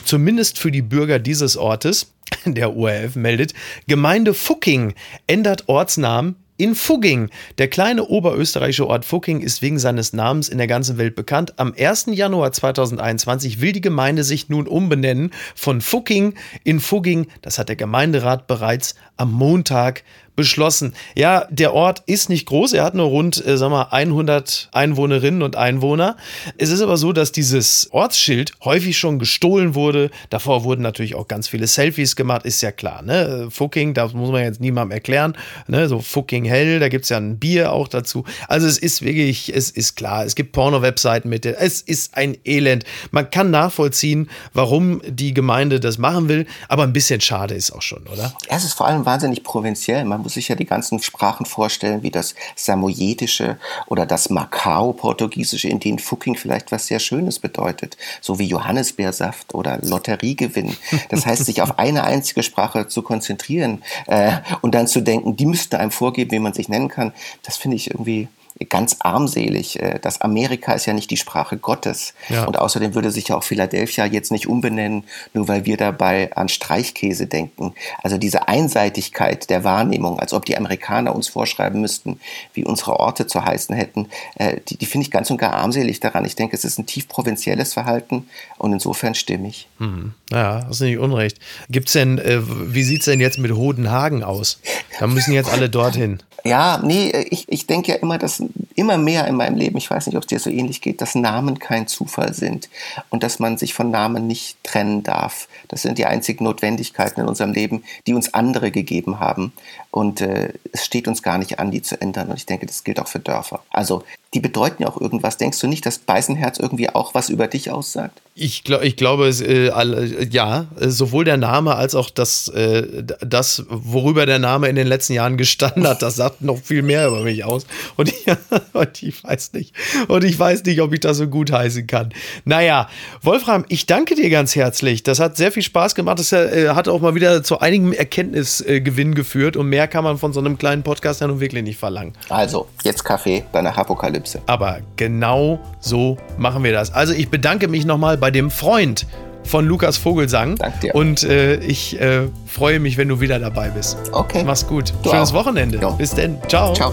Zumindest 0.05 0.59
für 0.59 0.71
die 0.71 0.83
Bürger 0.83 1.19
dieses 1.19 1.57
Ortes 1.57 2.13
der 2.45 2.77
ORF 2.77 3.17
meldet, 3.17 3.55
Gemeinde 3.87 4.35
Fucking 4.35 4.95
ändert 5.27 5.69
Ortsnamen 5.69 6.37
in 6.57 6.75
Fugging. 6.75 7.31
Der 7.59 7.69
kleine 7.69 8.05
oberösterreichische 8.05 8.87
Ort 8.87 9.05
Fugging 9.05 9.41
ist 9.41 9.61
wegen 9.61 9.79
seines 9.79 10.13
Namens 10.13 10.49
in 10.49 10.59
der 10.59 10.67
ganzen 10.69 10.99
Welt 10.99 11.17
bekannt. 11.17 11.55
Am 11.59 11.75
1. 11.77 12.07
Januar 12.11 12.53
2021 12.53 13.61
will 13.61 13.73
die 13.73 13.81
Gemeinde 13.81 14.23
sich 14.23 14.49
nun 14.49 14.69
umbenennen 14.69 15.33
von 15.57 15.81
Fugging 15.81 16.35
in 16.63 16.79
Fugging. 16.79 17.27
Das 17.43 17.59
hat 17.59 17.69
der 17.69 17.77
Gemeinderat 17.77 18.47
bereits 18.47 18.95
am 19.17 19.33
Montag 19.33 20.05
beschlossen. 20.37 20.95
Ja, 21.15 21.47
der 21.51 21.75
Ort 21.75 22.03
ist 22.07 22.29
nicht 22.29 22.47
groß, 22.47 22.73
er 22.73 22.85
hat 22.85 22.95
nur 22.95 23.07
rund, 23.07 23.45
äh, 23.47 23.57
sag 23.57 23.71
mal, 23.71 23.89
100 23.91 24.69
Einwohnerinnen 24.73 25.43
und 25.43 25.57
Einwohner. 25.57 26.17
Es 26.59 26.71
ist 26.71 26.81
aber 26.81 26.97
so, 26.97 27.13
dass 27.13 27.33
dieses 27.33 27.89
Ortsschild 27.93 28.53
häufig 28.65 28.99
schon 28.99 29.19
gestohlen 29.19 29.75
wurde. 29.75 30.11
Davor 30.31 30.65
wurden 30.65 30.83
natürlich 30.83 31.15
auch 31.15 31.29
ganz 31.29 31.49
viele 31.49 31.67
Selfies 31.67 32.17
gemacht, 32.17 32.45
ist 32.45 32.61
ja 32.63 32.73
klar, 32.73 33.03
ne? 33.03 33.49
Fucking, 33.51 33.95
das 33.95 34.13
muss 34.13 34.31
man 34.31 34.43
jetzt 34.43 34.61
niemandem 34.61 34.93
erklären, 34.93 35.37
ne? 35.69 35.89
So 35.89 36.01
fucking 36.01 36.45
hell, 36.45 36.81
da 36.81 36.89
gibt's 36.89 37.09
ja 37.11 37.17
ein 37.17 37.39
Bier 37.39 37.73
auch 37.73 37.89
dazu. 37.89 38.25
Also 38.49 38.67
es 38.67 38.79
ist 38.79 39.03
wirklich, 39.03 39.55
es 39.55 39.71
ist 39.71 39.95
klar, 39.97 40.25
es 40.25 40.35
gibt 40.35 40.53
Porno-Webseiten 40.53 41.29
mit, 41.29 41.47
es 41.47 41.81
ist 41.81 42.17
ein 42.17 42.37
Elend. 42.45 42.85
Man 43.13 43.31
kann 43.31 43.51
nachvollziehen, 43.51 44.29
warum 44.53 45.01
die 45.07 45.33
Gemeinde 45.33 45.79
das 45.79 45.99
machen 45.99 46.29
will, 46.29 46.47
aber 46.69 46.83
ein 46.83 46.93
bisschen 46.93 47.21
schade 47.21 47.55
ist 47.55 47.71
auch 47.73 47.83
schon, 47.83 48.07
oder? 48.09 48.35
Es 48.49 48.65
ist 48.65 48.75
vor 48.75 48.89
allem 48.89 49.07
wahnsinnig 49.07 49.45
provinziell. 49.45 50.05
Man 50.05 50.24
muss 50.25 50.35
sich 50.35 50.49
ja 50.49 50.57
die 50.57 50.65
ganzen 50.65 51.01
Sprachen 51.01 51.47
vorstellen, 51.47 52.03
wie 52.03 52.11
das 52.11 52.35
Samojedische 52.57 53.59
oder 53.87 54.07
das 54.07 54.31
Macau-Portugiesische, 54.31 55.69
in 55.69 55.79
denen 55.79 56.01
Fucking 56.01 56.37
vielleicht 56.37 56.73
was 56.73 56.89
sehr 56.89 56.99
Schönes 56.99 57.39
bedeutet, 57.39 57.97
so 58.21 58.39
wie 58.39 58.47
Johannisbeersaft 58.47 59.55
oder 59.55 59.79
Lotteriegewinn. 59.83 60.77
Das 61.11 61.27
heißt, 61.27 61.45
sich 61.45 61.63
auf 61.63 61.79
eine 61.79 62.05
einzige 62.05 62.43
Sprache 62.43 62.89
zu 62.89 63.03
konzentrieren 63.03 63.83
äh, 64.07 64.39
und 64.63 64.75
dann 64.75 64.89
zu 64.89 65.01
denken, 65.01 65.37
die 65.37 65.47
müssten 65.47 65.77
einem 65.77 65.91
vorgeben, 65.91 66.33
wie 66.33 66.39
man 66.39 66.55
sich 66.55 66.69
nennen 66.69 66.89
kann, 66.89 67.13
das 67.43 67.57
finde 67.57 67.77
ich 67.77 67.91
irgendwie 67.91 68.29
ganz 68.69 68.97
armselig. 69.01 69.81
Äh, 69.81 69.99
das 70.01 70.21
Amerika 70.21 70.73
ist 70.73 70.87
ja 70.87 70.93
nicht 70.93 71.11
die 71.11 71.17
Sprache 71.17 71.57
Gottes. 71.57 72.15
Ja. 72.29 72.45
Und 72.45 72.59
außerdem 72.59 72.95
würde 72.95 73.11
sich 73.11 73.29
ja 73.29 73.37
auch 73.37 73.45
Philadelphia 73.45 74.07
jetzt 74.07 74.31
nicht 74.31 74.47
umbenennen, 74.47 75.05
nur 75.33 75.49
weil 75.49 75.65
wir 75.65 75.77
dabei 75.77 76.35
an 76.37 76.49
Streichkäse 76.49 77.27
denken. 77.27 77.75
Also 78.03 78.19
diese 78.19 78.49
Einseitigkeit 78.49 79.51
der 79.51 79.65
Wahrnehmung, 79.65 80.19
als 80.21 80.33
ob 80.33 80.45
die 80.45 80.57
Amerikaner 80.57 81.15
uns 81.15 81.29
vorschreiben 81.29 81.81
müssten, 81.81 82.21
wie 82.53 82.65
unsere 82.65 82.99
Orte 83.01 83.27
zu 83.27 83.45
heißen 83.45 83.75
hätten, 83.75 84.09
äh, 84.37 84.61
die, 84.69 84.77
die 84.77 84.87
finde 84.87 85.07
ich 85.07 85.11
ganz 85.11 85.31
und 85.31 85.39
gar 85.39 85.55
armselig 85.55 86.01
daran. 86.01 86.25
Ich 86.25 86.37
denke, 86.37 86.57
es 86.57 86.65
ist 86.65 86.79
ein 86.79 86.87
tief 86.87 87.09
provinzielles 87.09 87.73
Verhalten 87.73 88.29
und 88.59 88.73
insofern 88.73 89.15
stimmig. 89.15 89.69
Mhm. 89.79 90.15
Ja, 90.31 90.67
hast 90.69 90.81
du 90.81 90.85
nicht 90.85 90.99
unrecht. 90.99 91.39
Gibt's 91.69 91.93
denn, 91.93 92.19
äh, 92.19 92.41
wie 92.43 92.85
sieht 92.85 93.01
es 93.01 93.07
denn 93.07 93.21
jetzt 93.21 93.39
mit 93.39 93.53
Hodenhagen 93.53 94.23
aus? 94.23 94.61
Da 95.01 95.07
müssen 95.07 95.33
jetzt 95.33 95.53
alle 95.53 95.69
dorthin. 95.69 96.23
Ja, 96.45 96.81
nee, 96.85 97.11
ich, 97.31 97.47
ich 97.49 97.67
denke 97.67 97.93
ja 97.93 97.99
immer, 97.99 98.19
dass 98.19 98.43
immer 98.75 98.99
mehr 98.99 99.27
in 99.27 99.37
meinem 99.37 99.57
Leben, 99.57 99.77
ich 99.77 99.91
weiß 99.91 100.07
nicht, 100.07 100.17
ob 100.17 100.25
es 100.25 100.29
dir 100.29 100.39
so 100.39 100.51
ähnlich 100.51 100.81
geht, 100.81 101.01
dass 101.01 101.15
Namen 101.15 101.59
kein 101.59 101.87
Zufall 101.87 102.35
sind 102.35 102.69
und 103.11 103.23
dass 103.23 103.39
man 103.39 103.57
sich 103.57 103.75
von 103.75 103.91
Namen 103.91 104.27
nicht 104.27 104.63
trennen 104.63 105.03
darf. 105.03 105.49
Das 105.69 105.83
sind 105.83 105.99
die 105.99 106.07
einzigen 106.07 106.45
Notwendigkeiten 106.45 107.21
in 107.21 107.27
unserem 107.27 107.53
Leben, 107.53 107.85
die 108.07 108.15
uns 108.15 108.35
andere 108.35 108.71
gegeben 108.71 109.21
haben. 109.21 109.53
Und 109.91 110.21
äh, 110.21 110.53
es 110.73 110.85
steht 110.85 111.07
uns 111.07 111.23
gar 111.23 111.39
nicht 111.39 111.59
an, 111.59 111.71
die 111.71 111.83
zu 111.83 112.01
ändern. 112.01 112.29
Und 112.29 112.37
ich 112.37 112.47
denke, 112.47 112.67
das 112.67 112.85
gilt 112.85 113.01
auch 113.01 113.09
für 113.09 113.21
Dörfer. 113.21 113.63
Also 113.71 114.03
die 114.35 114.41
bedeuten 114.41 114.83
ja 114.83 114.89
auch 114.89 115.01
irgendwas. 115.01 115.37
Denkst 115.37 115.61
du 115.61 115.69
nicht, 115.69 115.87
dass 115.87 115.99
Beißenherz 115.99 116.59
irgendwie 116.59 116.91
auch 116.91 117.15
was 117.15 117.29
über 117.29 117.47
dich 117.47 117.71
aussagt? 117.71 118.21
Ich, 118.37 118.65
glaub, 118.65 118.83
ich 118.83 118.97
glaube, 118.97 119.29
äh, 119.29 120.27
ja, 120.29 120.67
sowohl 120.81 121.25
der 121.25 121.37
Name 121.37 121.77
als 121.77 121.95
auch 121.95 122.11
das, 122.11 122.49
äh, 122.49 123.05
das, 123.21 123.65
worüber 123.69 124.27
der 124.27 124.41
Name 124.41 124.69
in 124.69 124.75
den 124.75 124.89
letzten 124.89 125.13
Jahren 125.13 125.37
gestanden 125.37 125.87
hat, 125.87 126.03
das 126.03 126.17
sagt 126.17 126.43
noch 126.43 126.59
viel 126.59 126.83
mehr 126.83 127.07
über 127.07 127.23
mich 127.23 127.45
aus. 127.45 127.65
Und 127.97 128.09
ich, 128.09 128.27
und 128.73 129.03
ich 129.05 129.23
weiß 129.23 129.53
nicht, 129.53 129.73
und 130.09 130.25
ich 130.25 130.37
weiß 130.37 130.65
nicht, 130.65 130.81
ob 130.81 130.93
ich 130.93 130.99
das 130.99 131.19
so 131.19 131.29
gut 131.29 131.53
heißen 131.53 131.87
kann. 131.87 132.13
Naja, 132.45 132.89
Wolfram, 133.23 133.65
ich 133.69 133.87
danke 133.87 134.17
dir 134.17 134.31
ganz 134.31 134.57
herzlich. 134.57 135.05
Das 135.05 135.21
hat 135.21 135.37
sehr 135.37 135.53
viel 135.53 135.63
Spaß 135.63 135.95
gemacht. 135.95 136.19
Das 136.19 136.33
äh, 136.33 136.71
hat 136.71 136.89
auch 136.89 137.01
mal 137.01 137.15
wieder 137.15 137.45
zu 137.45 137.61
einigem 137.61 137.93
Erkenntnisgewinn 137.93 139.15
geführt. 139.15 139.57
Und 139.57 139.69
mehr 139.69 139.87
kann 139.87 140.03
man 140.03 140.19
von 140.19 140.33
so 140.33 140.41
einem 140.41 140.59
kleinen 140.59 140.83
Podcast 140.83 141.21
ja 141.21 141.29
nun 141.29 141.39
wirklich 141.39 141.63
nicht 141.63 141.79
verlangen. 141.79 142.15
Also, 142.31 142.69
jetzt 142.83 143.05
Kaffee 143.05 143.45
bei 143.53 143.61
einer 143.61 143.77
Apokalypse. 144.25 144.41
Aber 144.47 144.79
genau 144.97 145.59
so 145.81 146.17
machen 146.39 146.65
wir 146.65 146.73
das. 146.73 146.93
Also, 146.93 147.13
ich 147.13 147.29
bedanke 147.29 147.69
mich 147.69 147.85
nochmal 147.85 148.17
bei 148.17 148.31
dem 148.31 148.51
Freund 148.51 149.07
von 149.45 149.67
Lukas 149.67 149.97
Vogelsang. 149.97 150.57
Danke 150.57 150.79
dir. 150.81 150.95
Und 150.95 151.23
äh, 151.25 151.57
ich 151.57 152.01
äh, 152.01 152.23
freue 152.47 152.81
mich, 152.81 152.97
wenn 152.97 153.09
du 153.09 153.21
wieder 153.21 153.39
dabei 153.39 153.69
bist. 153.69 153.99
Okay. 154.13 154.43
Mach's 154.45 154.67
gut. 154.67 154.93
Du 155.03 155.11
Schönes 155.11 155.31
auch. 155.31 155.35
Wochenende. 155.35 155.79
Jo. 155.79 155.93
Bis 155.93 156.15
denn. 156.15 156.39
Ciao. 156.49 156.73
Ciao. 156.75 156.93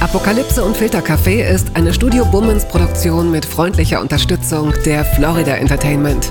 Apokalypse 0.00 0.64
und 0.64 0.76
Filtercafé 0.76 1.44
ist 1.44 1.68
eine 1.74 1.92
Studio 1.92 2.24
Bummens 2.24 2.64
Produktion 2.64 3.30
mit 3.30 3.44
freundlicher 3.44 4.00
Unterstützung 4.00 4.72
der 4.84 5.04
Florida 5.04 5.52
Entertainment. 5.56 6.30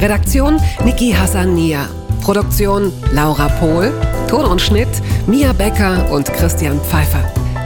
Redaktion 0.00 0.58
Niki 0.84 1.12
Hassania. 1.12 1.88
Produktion 2.22 2.92
Laura 3.12 3.48
Pohl. 3.48 3.92
Ton 4.28 4.44
und 4.44 4.60
Schnitt 4.60 4.88
Mia 5.26 5.52
Becker 5.52 6.10
und 6.10 6.32
Christian 6.32 6.80
Pfeiffer. 6.80 7.24